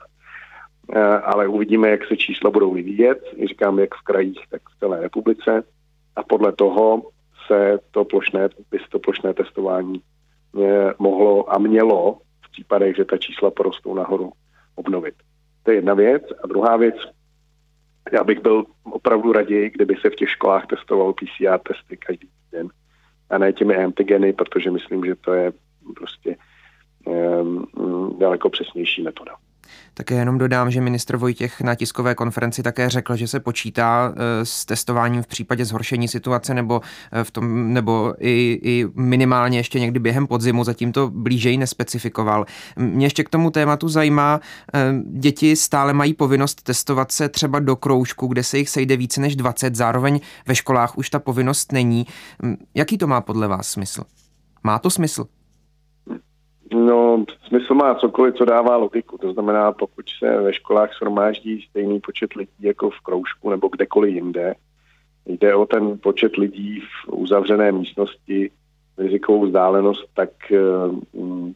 ale 1.24 1.48
uvidíme, 1.48 1.88
jak 1.88 2.06
se 2.06 2.16
čísla 2.16 2.50
budou 2.50 2.74
vyvíjet. 2.74 3.18
Říkám, 3.48 3.78
jak 3.78 3.94
v 3.94 4.02
krajích, 4.02 4.40
tak 4.50 4.62
v 4.62 4.78
celé 4.78 5.00
republice. 5.00 5.64
A 6.16 6.22
podle 6.22 6.52
toho 6.52 7.02
se 7.46 7.78
to 7.90 8.04
plošné, 8.04 8.48
by 8.70 8.78
se 8.78 8.86
to 8.90 8.98
plošné 8.98 9.34
testování 9.34 10.00
mohlo 10.98 11.54
a 11.54 11.58
mělo 11.58 12.18
případech, 12.58 12.96
že 12.96 13.04
ta 13.04 13.16
čísla 13.18 13.50
porostou 13.50 13.94
nahoru, 13.94 14.32
obnovit. 14.74 15.14
To 15.62 15.70
je 15.70 15.76
jedna 15.76 15.94
věc. 15.94 16.22
A 16.42 16.46
druhá 16.46 16.76
věc, 16.76 16.94
já 18.12 18.24
bych 18.24 18.40
byl 18.42 18.64
opravdu 18.84 19.32
raději, 19.32 19.70
kdyby 19.70 19.94
se 19.96 20.10
v 20.10 20.14
těch 20.14 20.30
školách 20.30 20.66
testoval 20.66 21.12
PCR 21.12 21.58
testy 21.68 21.96
každý 21.96 22.28
den 22.52 22.68
a 23.30 23.38
ne 23.38 23.52
těmi 23.52 23.76
antigeny, 23.76 24.32
protože 24.32 24.70
myslím, 24.70 25.04
že 25.04 25.14
to 25.14 25.32
je 25.32 25.52
prostě 25.96 26.36
um, 27.04 28.18
daleko 28.18 28.50
přesnější 28.50 29.02
metoda. 29.02 29.32
Také 29.94 30.14
jenom 30.14 30.38
dodám, 30.38 30.70
že 30.70 30.80
ministr 30.80 31.16
Vojtěch 31.16 31.60
na 31.60 31.74
tiskové 31.74 32.14
konferenci 32.14 32.62
také 32.62 32.88
řekl, 32.88 33.16
že 33.16 33.28
se 33.28 33.40
počítá 33.40 34.12
eh, 34.12 34.44
s 34.44 34.64
testováním 34.64 35.22
v 35.22 35.26
případě 35.26 35.64
zhoršení 35.64 36.08
situace 36.08 36.54
nebo, 36.54 36.80
eh, 37.12 37.24
v 37.24 37.30
tom, 37.30 37.72
nebo 37.72 38.14
i, 38.18 38.60
i 38.62 38.86
minimálně 38.94 39.58
ještě 39.58 39.80
někdy 39.80 40.00
během 40.00 40.26
podzimu, 40.26 40.64
zatím 40.64 40.92
to 40.92 41.10
blížej 41.10 41.56
nespecifikoval. 41.56 42.46
Mě 42.76 43.06
ještě 43.06 43.24
k 43.24 43.28
tomu 43.28 43.50
tématu 43.50 43.88
zajímá, 43.88 44.40
eh, 44.74 44.94
děti 45.12 45.56
stále 45.56 45.92
mají 45.92 46.14
povinnost 46.14 46.62
testovat 46.62 47.12
se 47.12 47.28
třeba 47.28 47.60
do 47.60 47.76
kroužku, 47.76 48.26
kde 48.26 48.42
se 48.42 48.58
jich 48.58 48.68
sejde 48.68 48.96
více 48.96 49.20
než 49.20 49.36
20, 49.36 49.74
zároveň 49.74 50.20
ve 50.46 50.54
školách 50.54 50.98
už 50.98 51.10
ta 51.10 51.18
povinnost 51.18 51.72
není. 51.72 52.06
Jaký 52.74 52.98
to 52.98 53.06
má 53.06 53.20
podle 53.20 53.48
vás 53.48 53.68
smysl? 53.68 54.02
Má 54.62 54.78
to 54.78 54.90
smysl? 54.90 55.26
No, 56.74 57.24
smysl 57.46 57.74
má 57.74 57.94
cokoliv, 57.94 58.34
co 58.34 58.44
dává 58.44 58.76
logiku. 58.76 59.18
To 59.18 59.32
znamená, 59.32 59.72
pokud 59.72 60.04
se 60.18 60.40
ve 60.40 60.52
školách 60.52 60.94
shromáždí 60.94 61.62
stejný 61.70 62.00
počet 62.00 62.34
lidí 62.34 62.52
jako 62.60 62.90
v 62.90 63.00
kroužku 63.00 63.50
nebo 63.50 63.68
kdekoliv 63.68 64.14
jinde, 64.14 64.54
jde 65.26 65.54
o 65.54 65.66
ten 65.66 65.98
počet 65.98 66.36
lidí 66.36 66.80
v 66.80 67.12
uzavřené 67.12 67.72
místnosti, 67.72 68.50
rizikovou 68.98 69.46
vzdálenost, 69.46 70.08
tak, 70.14 70.52
eh, 70.52 70.58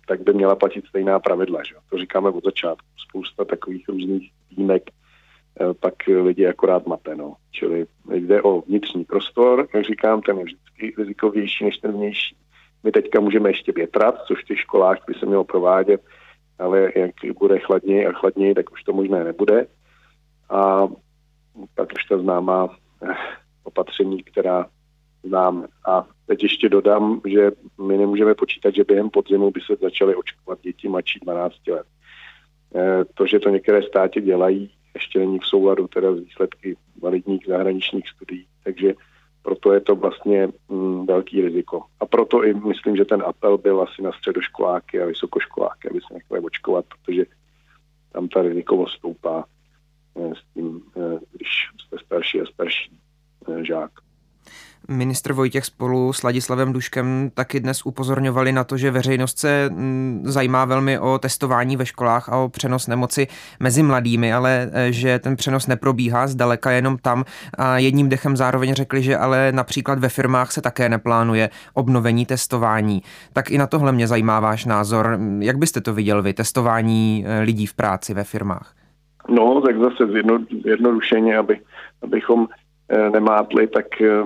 tak 0.09 0.21
by 0.21 0.35
měla 0.35 0.57
platit 0.57 0.87
stejná 0.87 1.21
pravidla. 1.21 1.63
Že? 1.63 1.75
To 1.91 1.99
říkáme 1.99 2.31
od 2.31 2.45
začátku. 2.45 2.87
Spousta 3.09 3.45
takových 3.45 3.89
různých 3.89 4.31
výjimek 4.51 4.83
eh, 4.91 5.75
pak 5.81 5.95
lidi 6.23 6.47
akorát 6.47 6.87
mate. 6.87 7.15
No. 7.15 7.35
Čili 7.51 7.87
jde 8.15 8.43
o 8.43 8.61
vnitřní 8.61 9.05
prostor, 9.05 9.69
jak 9.75 9.85
říkám, 9.85 10.23
ten 10.23 10.39
je 10.39 10.45
vždycky 10.45 10.95
rizikovější 10.99 11.65
než 11.65 11.79
ten 11.79 11.93
vnější. 11.93 12.37
My 12.85 12.93
teďka 12.93 13.21
můžeme 13.21 13.51
ještě 13.51 13.73
větrat, 13.73 14.15
což 14.27 14.45
v 14.45 14.47
těch 14.47 14.59
školách 14.59 14.99
by 15.07 15.15
se 15.15 15.27
mělo 15.27 15.45
provádět, 15.45 16.01
ale 16.59 16.93
jak 16.97 17.11
bude 17.39 17.59
chladněji 17.59 18.07
a 18.07 18.13
chladněji, 18.13 18.55
tak 18.55 18.73
už 18.73 18.83
to 18.83 18.93
možné 18.93 19.25
nebude. 19.25 19.67
A 20.51 20.89
pak 21.75 21.89
už 21.97 22.05
ta 22.05 22.19
známá 22.19 22.77
eh, 23.03 23.15
opatření, 23.65 24.23
která 24.23 24.67
známe. 25.23 25.67
A 25.87 26.07
teď 26.27 26.43
ještě 26.43 26.69
dodám, 26.69 27.21
že 27.27 27.51
my 27.87 27.99
nemůžeme 27.99 28.35
počítat, 28.35 28.75
že 28.75 28.85
během 28.85 29.11
podzimu 29.11 29.51
by 29.51 29.61
se 29.61 29.77
začaly 29.81 30.15
očkovat 30.15 30.61
děti 30.63 30.89
mladší 30.89 31.19
12 31.23 31.55
let. 31.69 31.87
Eh, 32.75 33.05
to, 33.15 33.27
že 33.27 33.41
to 33.41 33.49
některé 33.49 33.83
státy 33.83 34.21
dělají, 34.21 34.71
ještě 34.95 35.19
není 35.19 35.39
v 35.39 35.47
souladu 35.47 35.89
teda 35.89 36.15
z 36.15 36.19
výsledky 36.19 36.77
validních 37.03 37.47
zahraničních 37.47 38.09
studií, 38.09 38.47
takže 38.65 38.95
proto 39.43 39.73
je 39.73 39.81
to 39.81 39.97
vlastně 39.97 40.49
mm, 40.69 41.07
velký 41.07 41.41
riziko. 41.41 41.83
A 42.01 42.07
proto 42.07 42.45
i 42.45 42.55
myslím, 42.55 42.97
že 42.97 43.05
ten 43.05 43.23
apel 43.27 43.59
byl 43.59 43.83
asi 43.83 44.03
na 44.03 44.13
středoškoláky 44.13 45.03
a 45.03 45.07
vysokoškoláky, 45.07 45.91
aby 45.91 46.01
se 46.01 46.15
nechali 46.15 46.41
očkovat, 46.41 46.85
protože 46.89 47.25
tam 48.13 48.29
ta 48.29 48.43
rizikovost 48.43 48.95
stoupá 48.95 49.45
eh, 50.17 50.35
s 50.35 50.55
tím, 50.55 50.83
eh, 50.97 51.19
když 51.33 51.49
jste 51.87 51.97
starší 52.05 52.41
a 52.41 52.47
starší 52.47 52.99
eh, 53.49 53.65
žák. 53.65 53.91
Ministr 54.89 55.33
Vojtěch 55.33 55.65
spolu 55.65 56.13
s 56.13 56.23
Ladislavem 56.23 56.73
Duškem 56.73 57.31
taky 57.35 57.61
dnes 57.61 57.87
upozorňovali 57.87 58.53
na 58.53 58.65
to, 58.65 58.77
že 58.77 58.91
veřejnost 58.91 59.39
se 59.39 59.71
mm, 59.71 60.23
zajímá 60.25 60.65
velmi 60.65 60.99
o 60.99 61.19
testování 61.19 61.77
ve 61.77 61.87
školách 61.87 62.29
a 62.29 62.37
o 62.37 62.49
přenos 62.49 62.87
nemoci 62.87 63.27
mezi 63.61 63.83
mladými, 63.83 64.33
ale 64.33 64.71
e, 64.73 64.93
že 64.93 65.19
ten 65.19 65.37
přenos 65.37 65.67
neprobíhá 65.67 66.27
zdaleka 66.27 66.71
jenom 66.71 66.99
tam. 66.99 67.25
A 67.59 67.79
jedním 67.79 68.09
dechem 68.09 68.37
zároveň 68.37 68.75
řekli, 68.75 69.03
že 69.03 69.17
ale 69.17 69.53
například 69.53 69.99
ve 69.99 70.09
firmách 70.09 70.53
se 70.53 70.61
také 70.61 70.89
neplánuje 70.89 71.51
obnovení 71.75 72.27
testování. 72.27 73.03
Tak 73.33 73.51
i 73.51 73.59
na 73.59 73.67
tohle 73.67 73.93
mě 73.93 74.07
zajímá 74.07 74.41
váš 74.41 74.65
názor. 74.65 75.19
Jak 75.39 75.59
byste 75.59 75.81
to 75.81 75.95
viděl 75.95 76.23
vy, 76.23 76.33
testování 76.33 77.25
e, 77.27 77.41
lidí 77.41 77.67
v 77.67 77.75
práci 77.75 78.15
ve 78.15 78.25
firmách? 78.25 78.75
No, 79.29 79.61
tak 79.61 79.79
zase 79.79 80.13
zjednodušeně, 80.63 81.37
aby, 81.37 81.61
abychom 82.03 82.49
nemátli, 82.97 83.67
tak 83.67 84.01
eh, 84.01 84.25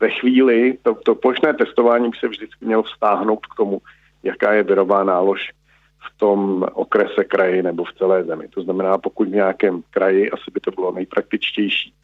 ve 0.00 0.10
chvíli 0.10 0.78
to, 0.82 0.94
to 0.94 1.14
plošné 1.14 1.54
testování 1.54 2.10
by 2.10 2.16
se 2.20 2.28
vždycky 2.28 2.64
mělo 2.64 2.82
vztáhnout 2.82 3.46
k 3.46 3.54
tomu, 3.56 3.80
jaká 4.22 4.52
je 4.52 4.62
virová 4.62 5.04
nálož 5.04 5.50
v 5.98 6.18
tom 6.18 6.66
okrese 6.72 7.24
kraji 7.24 7.62
nebo 7.62 7.84
v 7.84 7.92
celé 7.92 8.24
zemi. 8.24 8.48
To 8.48 8.62
znamená, 8.62 8.98
pokud 8.98 9.28
v 9.28 9.32
nějakém 9.32 9.82
kraji, 9.90 10.30
asi 10.30 10.50
by 10.54 10.60
to 10.60 10.70
bylo 10.70 10.92
nejpraktičtější, 10.92 11.94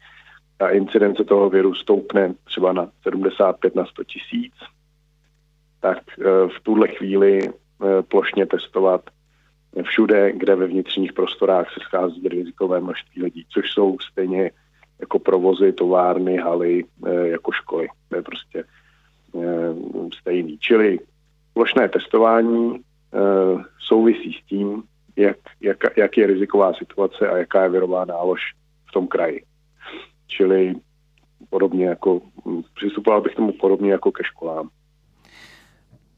a 0.59 0.69
incidence 0.69 1.23
toho 1.23 1.49
viru 1.49 1.75
stoupne 1.75 2.33
třeba 2.43 2.73
na 2.73 2.89
75 3.03 3.75
na 3.75 3.85
100 3.85 4.03
tisíc, 4.03 4.53
tak 5.79 5.97
eh, 6.19 6.23
v 6.57 6.63
tuhle 6.63 6.87
chvíli 6.87 7.49
plošně 8.07 8.45
testovat 8.45 9.01
všude, 9.83 10.31
kde 10.31 10.55
ve 10.55 10.67
vnitřních 10.67 11.13
prostorách 11.13 11.73
se 11.73 11.79
schází 11.79 12.27
rizikové 12.27 12.79
množství 12.79 13.23
lidí, 13.23 13.45
což 13.49 13.71
jsou 13.71 13.97
stejně 14.11 14.51
jako 14.99 15.19
provozy, 15.19 15.73
továrny, 15.73 16.37
haly, 16.37 16.83
eh, 17.07 17.27
jako 17.27 17.51
školy. 17.51 17.87
To 18.09 18.15
je 18.15 18.21
prostě 18.21 18.63
eh, 19.35 19.73
stejný. 20.21 20.57
Čili 20.57 20.99
plošné 21.53 21.89
testování 21.89 22.75
eh, 22.79 23.63
souvisí 23.79 24.33
s 24.33 24.45
tím, 24.45 24.83
jak, 25.15 25.37
jak, 25.61 25.77
jak 25.97 26.17
je 26.17 26.27
riziková 26.27 26.73
situace 26.73 27.29
a 27.29 27.37
jaká 27.37 27.63
je 27.63 27.69
virová 27.69 28.05
nálož 28.05 28.41
v 28.89 28.91
tom 28.91 29.07
kraji. 29.07 29.43
Čili 30.27 30.75
podobně 31.49 31.85
jako, 31.85 32.21
hm, 32.45 32.61
přistupoval 32.75 33.21
bych 33.21 33.35
tomu 33.35 33.51
podobně 33.51 33.91
jako 33.91 34.11
ke 34.11 34.23
školám. 34.23 34.69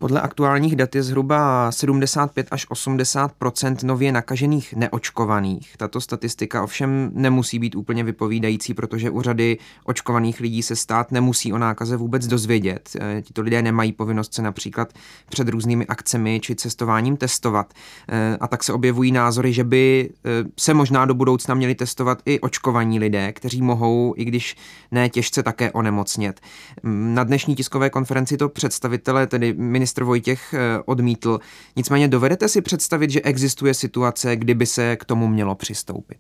Podle 0.02 0.22
aktuálních 0.22 0.76
dat 0.76 0.96
je 0.96 1.04
zhruba 1.04 1.72
75 1.72 2.48
až 2.52 2.68
80% 2.70 3.76
nově 3.84 4.12
nakažených 4.12 4.74
neočkovaných. 4.74 5.78
Tato 5.78 6.02
statistika 6.02 6.64
ovšem 6.64 7.12
nemusí 7.14 7.60
být 7.60 7.76
úplně 7.76 8.04
vypovídající, 8.04 8.74
protože 8.74 9.10
u 9.10 9.22
řady 9.22 9.58
očkovaných 9.84 10.40
lidí 10.40 10.64
se 10.64 10.76
stát 10.76 11.12
nemusí 11.12 11.54
o 11.54 11.58
nákaze 11.58 11.98
vůbec 11.98 12.28
dozvědět. 12.28 12.90
E, 13.02 13.22
tito 13.22 13.42
lidé 13.42 13.62
nemají 13.62 13.92
povinnost 13.92 14.34
se 14.34 14.42
například 14.42 14.94
před 15.30 15.50
různými 15.50 15.86
akcemi 15.86 16.40
či 16.40 16.56
cestováním 16.56 17.18
testovat. 17.18 17.74
E, 18.10 18.38
a 18.38 18.48
tak 18.48 18.64
se 18.64 18.74
objevují 18.74 19.12
názory, 19.12 19.54
že 19.54 19.64
by 19.64 20.10
e, 20.26 20.30
se 20.60 20.74
možná 20.74 21.06
do 21.06 21.14
budoucna 21.14 21.56
měli 21.56 21.76
testovat 21.76 22.22
i 22.26 22.40
očkovaní 22.40 23.00
lidé, 23.00 23.34
kteří 23.34 23.62
mohou, 23.62 24.14
i 24.18 24.26
když 24.26 24.56
ne 24.92 25.10
těžce, 25.10 25.44
také 25.44 25.72
onemocnět. 25.72 26.42
Na 26.84 27.24
dnešní 27.24 27.56
tiskové 27.56 27.90
konferenci 27.90 28.38
to 28.38 28.50
představitelé, 28.50 29.28
tedy 29.28 29.54
ministr 29.58 29.91
ministr 29.92 30.04
Vojtěch 30.04 30.54
eh, 30.54 30.80
odmítl. 30.86 31.40
Nicméně 31.76 32.08
dovedete 32.08 32.48
si 32.48 32.62
představit, 32.62 33.10
že 33.10 33.22
existuje 33.22 33.74
situace, 33.74 34.36
kdyby 34.36 34.66
se 34.66 34.96
k 34.96 35.06
tomu 35.06 35.28
mělo 35.28 35.56
přistoupit? 35.56 36.18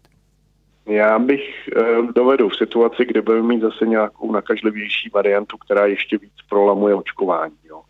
Já 0.87 1.19
bych 1.19 1.69
eh, 1.77 1.81
dovedl 2.15 2.49
v 2.49 2.55
situaci, 2.55 3.05
kde 3.05 3.21
budeme 3.21 3.47
mít 3.47 3.61
zase 3.61 3.85
nějakou 3.85 4.31
nakažlivější 4.31 5.09
variantu, 5.13 5.57
která 5.57 5.85
ještě 5.85 6.17
víc 6.17 6.33
prolamuje 6.49 6.95
očkování. 6.95 7.55
Jo. 7.69 7.81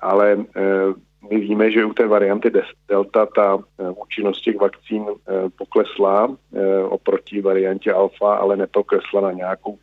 Ale 0.00 0.38
eh, 0.56 0.62
my 1.30 1.40
víme, 1.40 1.70
že 1.70 1.84
u 1.84 1.92
té 1.92 2.06
varianty 2.06 2.50
Delta 2.88 3.26
ta 3.26 3.58
účinnost 4.02 4.40
těch 4.40 4.56
vakcín 4.56 5.04
poklesla 5.58 6.36
oproti 6.88 7.40
variantě 7.40 7.92
Alfa, 7.92 8.34
ale 8.34 8.56
nepoklesla 8.56 9.20
na 9.20 9.32
nějakou 9.32 9.78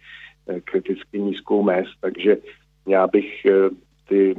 kriticky 0.63 1.19
nízkou 1.19 1.63
mez, 1.63 1.85
takže 2.01 2.37
já 2.87 3.07
bych 3.07 3.45
ty, 4.07 4.35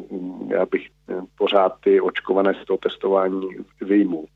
já 0.49 0.67
bych 0.67 0.89
eh, 1.09 1.15
pořád 1.39 1.73
ty 1.81 2.01
očkované 2.01 2.55
z 2.55 2.67
toho 2.67 2.77
testování 2.77 3.49
vyjmul. 3.81 4.27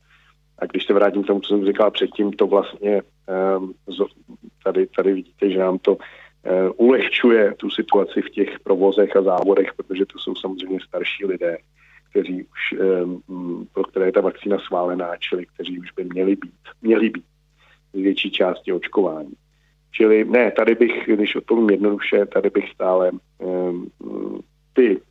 A 0.57 0.65
když 0.65 0.85
se 0.85 0.93
vrátím 0.93 1.23
k 1.23 1.27
tomu, 1.27 1.39
co 1.39 1.47
jsem 1.47 1.65
říkal 1.65 1.91
předtím, 1.91 2.31
to 2.31 2.47
vlastně 2.47 3.01
um, 3.57 3.73
tady, 4.63 4.87
tady 4.87 5.13
vidíte, 5.13 5.49
že 5.49 5.59
nám 5.59 5.77
to 5.77 5.97
eh, 6.43 6.69
ulehčuje 6.69 7.53
tu 7.57 7.69
situaci 7.69 8.21
v 8.21 8.29
těch 8.29 8.59
provozech 8.59 9.15
a 9.15 9.21
závodech, 9.21 9.73
protože 9.75 10.05
to 10.05 10.19
jsou 10.19 10.35
samozřejmě 10.35 10.79
starší 10.87 11.25
lidé, 11.25 11.57
kteří 12.09 12.43
už, 12.43 12.79
pro 13.73 13.83
které 13.83 14.05
je 14.05 14.11
ta 14.11 14.21
vakcína 14.21 14.59
schválená, 14.59 15.17
čili 15.17 15.45
kteří 15.45 15.79
už 15.79 15.91
by 15.91 16.03
měli 16.03 16.35
být, 16.35 16.53
měli 16.81 17.09
být 17.09 17.25
z 17.93 17.99
větší 17.99 18.31
části 18.31 18.73
očkování. 18.73 19.33
Čili 19.91 20.25
ne, 20.25 20.51
tady 20.51 20.75
bych, 20.75 21.03
když 21.07 21.35
odpovím 21.35 21.69
jednoduše, 21.69 22.25
tady 22.25 22.49
bych 22.49 22.69
stále 22.69 23.11
ty, 24.73 25.01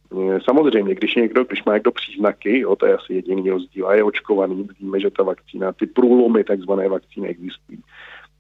samozřejmě, 0.45 0.95
když 0.95 1.15
někdo, 1.15 1.45
když 1.45 1.65
má 1.65 1.75
někdo 1.75 1.93
příznaky, 1.93 2.59
jo, 2.59 2.77
to 2.77 2.87
je 2.87 2.95
asi 2.95 3.15
jediný 3.15 3.51
rozdíl, 3.51 3.89
a 3.89 3.95
je 3.95 4.05
očkovaný, 4.05 4.69
víme, 4.81 5.01
že 5.01 5.11
ta 5.11 5.23
vakcína, 5.23 5.73
ty 5.73 5.87
průlomy 5.87 6.45
takzvané 6.45 6.89
vakcíny 6.89 7.29
existují. 7.29 7.79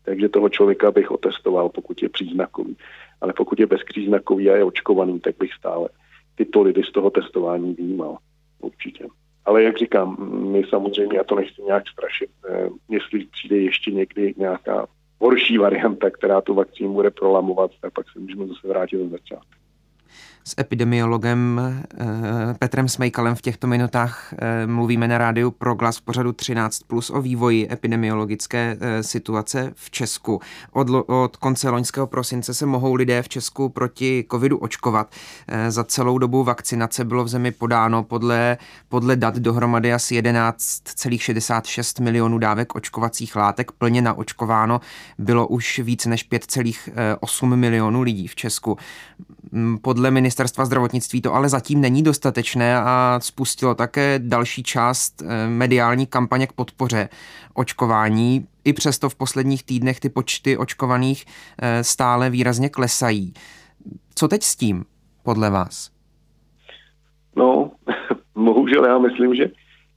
Takže 0.05 0.29
toho 0.29 0.49
člověka 0.49 0.91
bych 0.91 1.11
otestoval, 1.11 1.69
pokud 1.69 2.03
je 2.03 2.09
příznakový. 2.09 2.77
Ale 3.21 3.33
pokud 3.33 3.61
je 3.61 3.67
bezpříznakový 3.67 4.51
a 4.51 4.57
je 4.57 4.65
očkovaný, 4.65 5.21
tak 5.21 5.35
bych 5.39 5.53
stále 5.53 5.89
tyto 6.35 6.63
lidi 6.63 6.83
z 6.83 6.93
toho 6.93 7.11
testování 7.11 7.75
výjímal. 7.75 8.17
Určitě. 8.61 9.05
Ale 9.45 9.63
jak 9.63 9.79
říkám, 9.79 10.17
my 10.53 10.63
samozřejmě, 10.69 11.17
já 11.17 11.25
to 11.25 11.35
nechci 11.35 11.63
nějak 11.63 11.89
strašit, 11.89 12.31
eh, 12.49 12.69
jestli 12.89 13.27
přijde 13.27 13.57
ještě 13.57 13.91
někdy 13.91 14.35
nějaká 14.37 14.87
horší 15.19 15.59
varianta, 15.59 16.11
která 16.11 16.41
tu 16.41 16.55
vakcínu 16.55 16.93
bude 16.93 17.11
prolamovat, 17.11 17.71
tak 17.81 17.93
pak 17.93 18.07
se 18.13 18.19
můžeme 18.19 18.47
zase 18.47 18.69
vrátit 18.69 18.97
do 18.97 19.09
začátku 19.09 19.60
s 20.51 20.55
epidemiologem 20.59 21.61
eh, 21.61 22.55
Petrem 22.59 22.89
Smejkalem 22.89 23.35
v 23.35 23.41
těchto 23.41 23.67
minutách 23.67 24.35
eh, 24.39 24.67
mluvíme 24.67 25.09
na 25.09 25.19
rádiu 25.19 25.51
Proglas 25.51 25.97
v 25.97 26.03
pořadu 26.03 26.33
13 26.33 26.83
plus 26.83 27.11
o 27.11 27.21
vývoji 27.23 27.69
epidemiologické 27.73 28.77
eh, 28.81 29.03
situace 29.03 29.73
v 29.75 29.91
Česku. 29.91 30.41
Od, 30.73 30.89
od 31.07 31.37
konce 31.37 31.71
loňského 31.71 32.07
prosince 32.07 32.55
se 32.55 32.67
mohou 32.67 32.95
lidé 32.95 33.23
v 33.23 33.29
Česku 33.29 33.69
proti 33.69 34.25
covidu 34.31 34.59
očkovat. 34.59 35.13
Za 35.69 35.85
celou 35.85 36.19
dobu 36.19 36.45
vakcinace 36.45 37.05
bylo 37.05 37.25
v 37.25 37.29
zemi 37.29 37.53
podáno 37.53 38.03
podle, 38.03 38.59
podle 38.89 39.17
dat 39.17 39.37
dohromady 39.37 39.93
asi 39.93 40.21
11,66 40.21 42.03
milionů 42.03 42.39
dávek 42.39 42.75
očkovacích 42.75 43.37
látek. 43.37 43.73
Plně 43.73 44.03
naočkováno 44.03 44.81
bylo 45.19 45.49
už 45.49 45.79
víc 45.79 46.07
než 46.07 46.31
5,8 46.31 47.57
milionů 47.57 48.03
lidí 48.03 48.27
v 48.27 48.35
Česku. 48.35 48.77
Podle 49.83 50.11
ministerstva 50.11 50.65
zdravotnictví 50.65 51.23
to 51.23 51.35
ale 51.35 51.49
zatím 51.49 51.81
není 51.81 52.03
dostatečné 52.03 52.77
a 52.77 53.19
spustilo 53.23 53.75
také 53.75 54.19
další 54.19 54.63
část 54.63 55.23
eh, 55.23 55.49
mediální 55.49 56.07
kampaně 56.07 56.47
k 56.47 56.53
podpoře 56.53 57.09
očkování. 57.55 58.47
I 58.65 58.73
přesto 58.73 59.09
v 59.09 59.15
posledních 59.15 59.65
týdnech 59.65 60.01
ty 60.01 60.09
počty 60.09 60.57
očkovaných 60.57 61.25
eh, 61.63 61.85
stále 61.85 62.31
výrazně 62.31 62.69
klesají. 62.69 63.35
Co 64.15 64.29
teď 64.29 64.43
s 64.43 64.57
tím, 64.57 64.85
podle 65.23 65.51
vás? 65.51 65.91
No, 67.37 67.71
bohužel 68.35 68.85
já 68.85 68.99
myslím, 68.99 69.35
že 69.35 69.51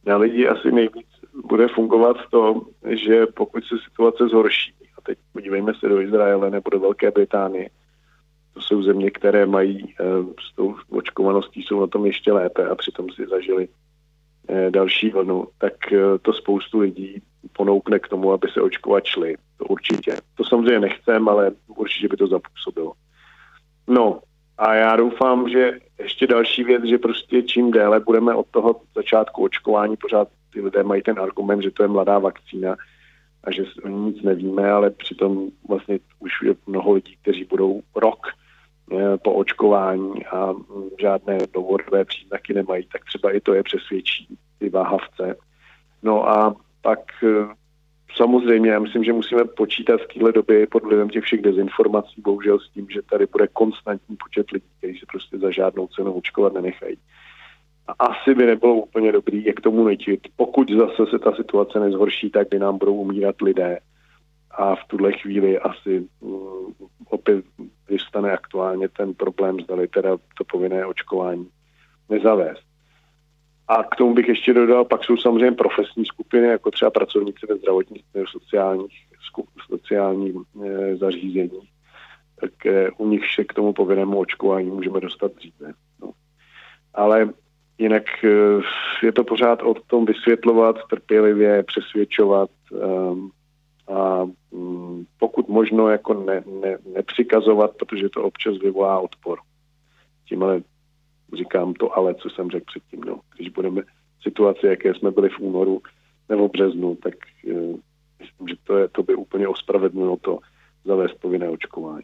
na 0.06 0.18
lidi 0.18 0.48
asi 0.48 0.72
nejvíc 0.72 1.08
bude 1.46 1.68
fungovat 1.68 2.18
to, 2.32 2.62
že 2.90 3.26
pokud 3.26 3.64
se 3.64 3.76
situace 3.90 4.28
zhorší, 4.28 4.74
a 4.98 5.02
teď 5.02 5.18
podívejme 5.34 5.74
se 5.80 5.90
do 5.90 6.02
Izraele 6.02 6.50
nebo 6.50 6.70
do 6.70 6.80
Velké 6.80 7.12
Británie, 7.12 7.70
to 8.54 8.62
jsou 8.62 8.84
země, 8.84 9.12
které 9.12 9.46
mají 9.46 9.96
eh, 10.00 10.04
s 10.52 10.56
tou 10.56 10.76
očkovaností, 10.90 11.64
jsou 11.64 11.80
na 11.80 11.88
tom 11.88 12.06
ještě 12.06 12.32
lépe 12.32 12.68
a 12.68 12.76
přitom 12.76 13.10
si 13.10 13.28
zažili 13.28 13.68
eh, 14.48 14.72
další 14.72 15.10
vlnu, 15.10 15.48
tak 15.58 15.94
eh, 15.94 16.00
to 16.22 16.34
spoustu 16.34 16.80
lidí 16.80 17.22
ponoukne 17.54 18.00
k 18.00 18.08
tomu, 18.08 18.32
aby 18.32 18.48
se 18.54 18.62
očkovat 18.62 19.06
šli. 19.06 19.36
To 19.58 19.66
určitě. 19.66 20.18
To 20.36 20.44
samozřejmě 20.44 20.80
nechcem, 20.80 21.30
ale 21.30 21.52
určitě 21.68 22.08
by 22.08 22.18
to 22.18 22.28
zapůsobilo. 22.28 22.94
No 23.88 24.20
a 24.58 24.74
já 24.74 24.96
doufám, 24.96 25.50
že 25.50 25.80
ještě 26.00 26.28
další 26.28 26.64
věc, 26.64 26.84
že 26.84 26.98
prostě 26.98 27.42
čím 27.42 27.72
déle 27.72 28.00
budeme 28.00 28.36
od 28.36 28.48
toho 28.52 28.82
začátku 28.96 29.44
očkování, 29.44 29.98
pořád 29.98 30.28
ty 30.54 30.62
lidé 30.62 30.84
mají 30.84 31.02
ten 31.02 31.20
argument, 31.20 31.62
že 31.62 31.72
to 31.72 31.84
je 31.84 31.88
mladá 31.88 32.20
vakcína 32.20 32.76
a 33.44 33.52
že 33.52 33.64
o 33.84 33.88
nic 33.88 34.22
nevíme, 34.22 34.72
ale 34.72 34.90
přitom 34.90 35.50
vlastně 35.70 36.00
už 36.20 36.32
je 36.44 36.56
mnoho 36.68 36.92
lidí, 36.92 37.18
kteří 37.22 37.44
budou 37.44 37.82
rok 37.96 38.28
po 39.24 39.34
očkování 39.34 40.26
a 40.26 40.54
žádné 41.02 41.38
dovodové 41.54 42.06
příznaky 42.06 42.54
nemají, 42.54 42.88
tak 42.92 43.06
třeba 43.06 43.32
i 43.32 43.40
to 43.40 43.54
je 43.54 43.64
přesvědčí 43.64 44.28
ty 44.60 44.70
váhavce. 44.70 45.36
No 46.04 46.30
a 46.30 46.56
pak 46.82 47.00
eh, 47.24 47.54
samozřejmě, 48.16 48.72
já 48.72 48.80
myslím, 48.80 49.04
že 49.04 49.14
musíme 49.14 49.46
počítat 49.46 50.02
v 50.02 50.14
téhle 50.14 50.32
době 50.32 50.68
pod 50.68 50.84
vlivem 50.84 51.10
těch 51.10 51.24
všech 51.24 51.42
dezinformací, 51.42 52.22
bohužel 52.22 52.60
s 52.60 52.70
tím, 52.70 52.88
že 52.90 53.02
tady 53.02 53.26
bude 53.26 53.48
konstantní 53.48 54.16
počet 54.16 54.52
lidí, 54.52 54.66
kteří 54.78 55.00
se 55.00 55.06
prostě 55.12 55.38
za 55.38 55.52
žádnou 55.52 55.88
cenu 55.88 56.14
očkovat 56.14 56.54
nenechají. 56.54 56.98
A 57.88 57.92
asi 57.92 58.36
by 58.36 58.46
nebylo 58.46 58.76
úplně 58.76 59.12
dobrý, 59.12 59.46
jak 59.46 59.62
tomu 59.62 59.84
nutit. 59.84 60.20
Pokud 60.36 60.72
zase 60.72 61.12
se 61.12 61.20
ta 61.20 61.36
situace 61.36 61.80
nezhorší, 61.80 62.30
tak 62.30 62.50
by 62.50 62.60
nám 62.60 62.78
budou 62.78 62.96
umírat 62.96 63.42
lidé. 63.42 63.80
A 64.52 64.76
v 64.76 64.80
tuhle 64.88 65.12
chvíli 65.14 65.60
asi 65.60 66.08
opět 66.80 66.93
vystane 68.14 68.34
aktuálně 68.34 68.90
ten 68.90 69.14
problém, 69.14 69.60
zdali 69.60 69.88
teda 69.88 70.18
to 70.38 70.44
povinné 70.44 70.86
očkování 70.86 71.48
nezavést. 72.10 72.64
A 73.68 73.84
k 73.84 73.96
tomu 73.96 74.14
bych 74.14 74.28
ještě 74.28 74.54
dodal, 74.54 74.86
pak 74.86 75.04
jsou 75.04 75.18
samozřejmě 75.18 75.52
profesní 75.52 76.06
skupiny, 76.06 76.48
jako 76.48 76.72
třeba 76.72 76.92
pracovníci 76.92 77.46
ve 77.50 77.56
zdravotnictví, 77.56 78.24
v 78.24 78.30
sociálních, 78.30 78.94
sociálních 79.70 80.36
e, 80.64 80.96
zařízeních. 80.96 81.70
Tak 82.42 82.66
e, 82.66 82.92
u 82.98 83.08
nich 83.08 83.24
se 83.36 83.44
k 83.44 83.54
tomu 83.54 83.74
povinnému 83.74 84.20
očkování 84.20 84.70
můžeme 84.70 85.00
dostat 85.00 85.36
dříve. 85.36 85.74
No. 86.02 86.12
Ale 86.94 87.30
jinak 87.78 88.24
e, 88.24 88.28
je 89.06 89.12
to 89.12 89.24
pořád 89.24 89.64
o 89.64 89.74
tom 89.74 90.06
vysvětlovat, 90.06 90.76
trpělivě, 90.90 91.64
přesvědčovat, 91.64 92.50
e, 92.74 92.78
a 93.88 94.24
mm, 94.52 95.06
pokud 95.20 95.50
možno 95.50 95.90
jako 95.90 96.14
ne, 96.14 96.44
ne, 96.62 96.78
nepřikazovat, 96.94 97.72
protože 97.78 98.10
to 98.10 98.24
občas 98.24 98.58
vyvolá 98.58 99.00
odpor. 99.00 99.40
Tím 100.30 100.44
ale 100.44 100.62
říkám 101.38 101.74
to 101.74 101.98
ale, 101.98 102.16
co 102.16 102.30
jsem 102.30 102.50
řekl 102.50 102.66
předtím. 102.66 103.02
No. 103.02 103.20
Když 103.36 103.50
budeme 103.50 103.82
v 104.20 104.24
situaci, 104.24 104.68
jaké 104.68 104.94
jsme 104.94 105.12
byli 105.12 105.30
v 105.30 105.40
únoru 105.40 105.82
nebo 106.30 106.48
březnu, 106.48 106.96
tak 106.96 107.14
e, 107.48 107.54
myslím, 108.20 108.48
že 108.50 108.56
to, 108.64 108.78
je, 108.78 108.88
to 108.88 109.04
by 109.04 109.16
úplně 109.16 109.48
ospravedlnilo 109.48 110.18
to 110.18 110.40
zavést 110.86 111.14
povinné 111.14 111.50
očkování. 111.50 112.04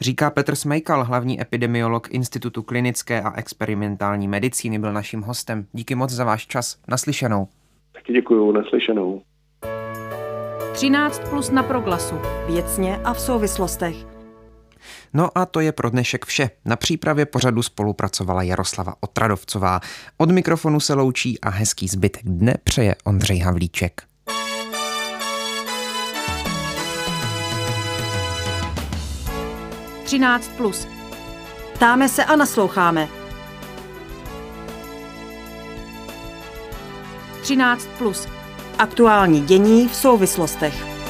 Říká 0.00 0.30
Petr 0.30 0.54
Smejkal, 0.54 1.04
hlavní 1.04 1.40
epidemiolog 1.40 2.14
Institutu 2.14 2.62
klinické 2.62 3.22
a 3.22 3.38
experimentální 3.38 4.28
medicíny, 4.28 4.78
byl 4.78 4.92
naším 4.92 5.22
hostem. 5.22 5.66
Díky 5.72 5.94
moc 5.94 6.10
za 6.10 6.24
váš 6.24 6.46
čas. 6.46 6.82
Naslyšenou. 6.88 7.48
Taky 7.92 8.12
děkuji, 8.12 8.52
naslyšenou. 8.52 9.22
13 10.74 11.22
plus 11.30 11.50
na 11.50 11.62
proglasu. 11.62 12.14
Věcně 12.46 12.96
a 13.04 13.14
v 13.14 13.20
souvislostech. 13.20 13.96
No 15.12 15.38
a 15.38 15.46
to 15.46 15.60
je 15.60 15.72
pro 15.72 15.90
dnešek 15.90 16.24
vše. 16.26 16.50
Na 16.64 16.76
přípravě 16.76 17.26
pořadu 17.26 17.62
spolupracovala 17.62 18.42
Jaroslava 18.42 18.94
Otradovcová. 19.00 19.80
Od 20.16 20.30
mikrofonu 20.30 20.80
se 20.80 20.94
loučí 20.94 21.40
a 21.40 21.50
hezký 21.50 21.88
zbytek 21.88 22.22
dne 22.24 22.54
přeje 22.64 22.94
Ondřej 23.04 23.38
Havlíček. 23.38 24.02
Třináct 30.04 30.48
plus. 30.48 30.88
Ptáme 31.74 32.08
se 32.08 32.24
a 32.24 32.36
nasloucháme. 32.36 33.08
13 37.42 37.88
plus 37.98 38.28
Aktuální 38.78 39.40
dění 39.40 39.88
v 39.88 39.94
souvislostech. 39.94 41.03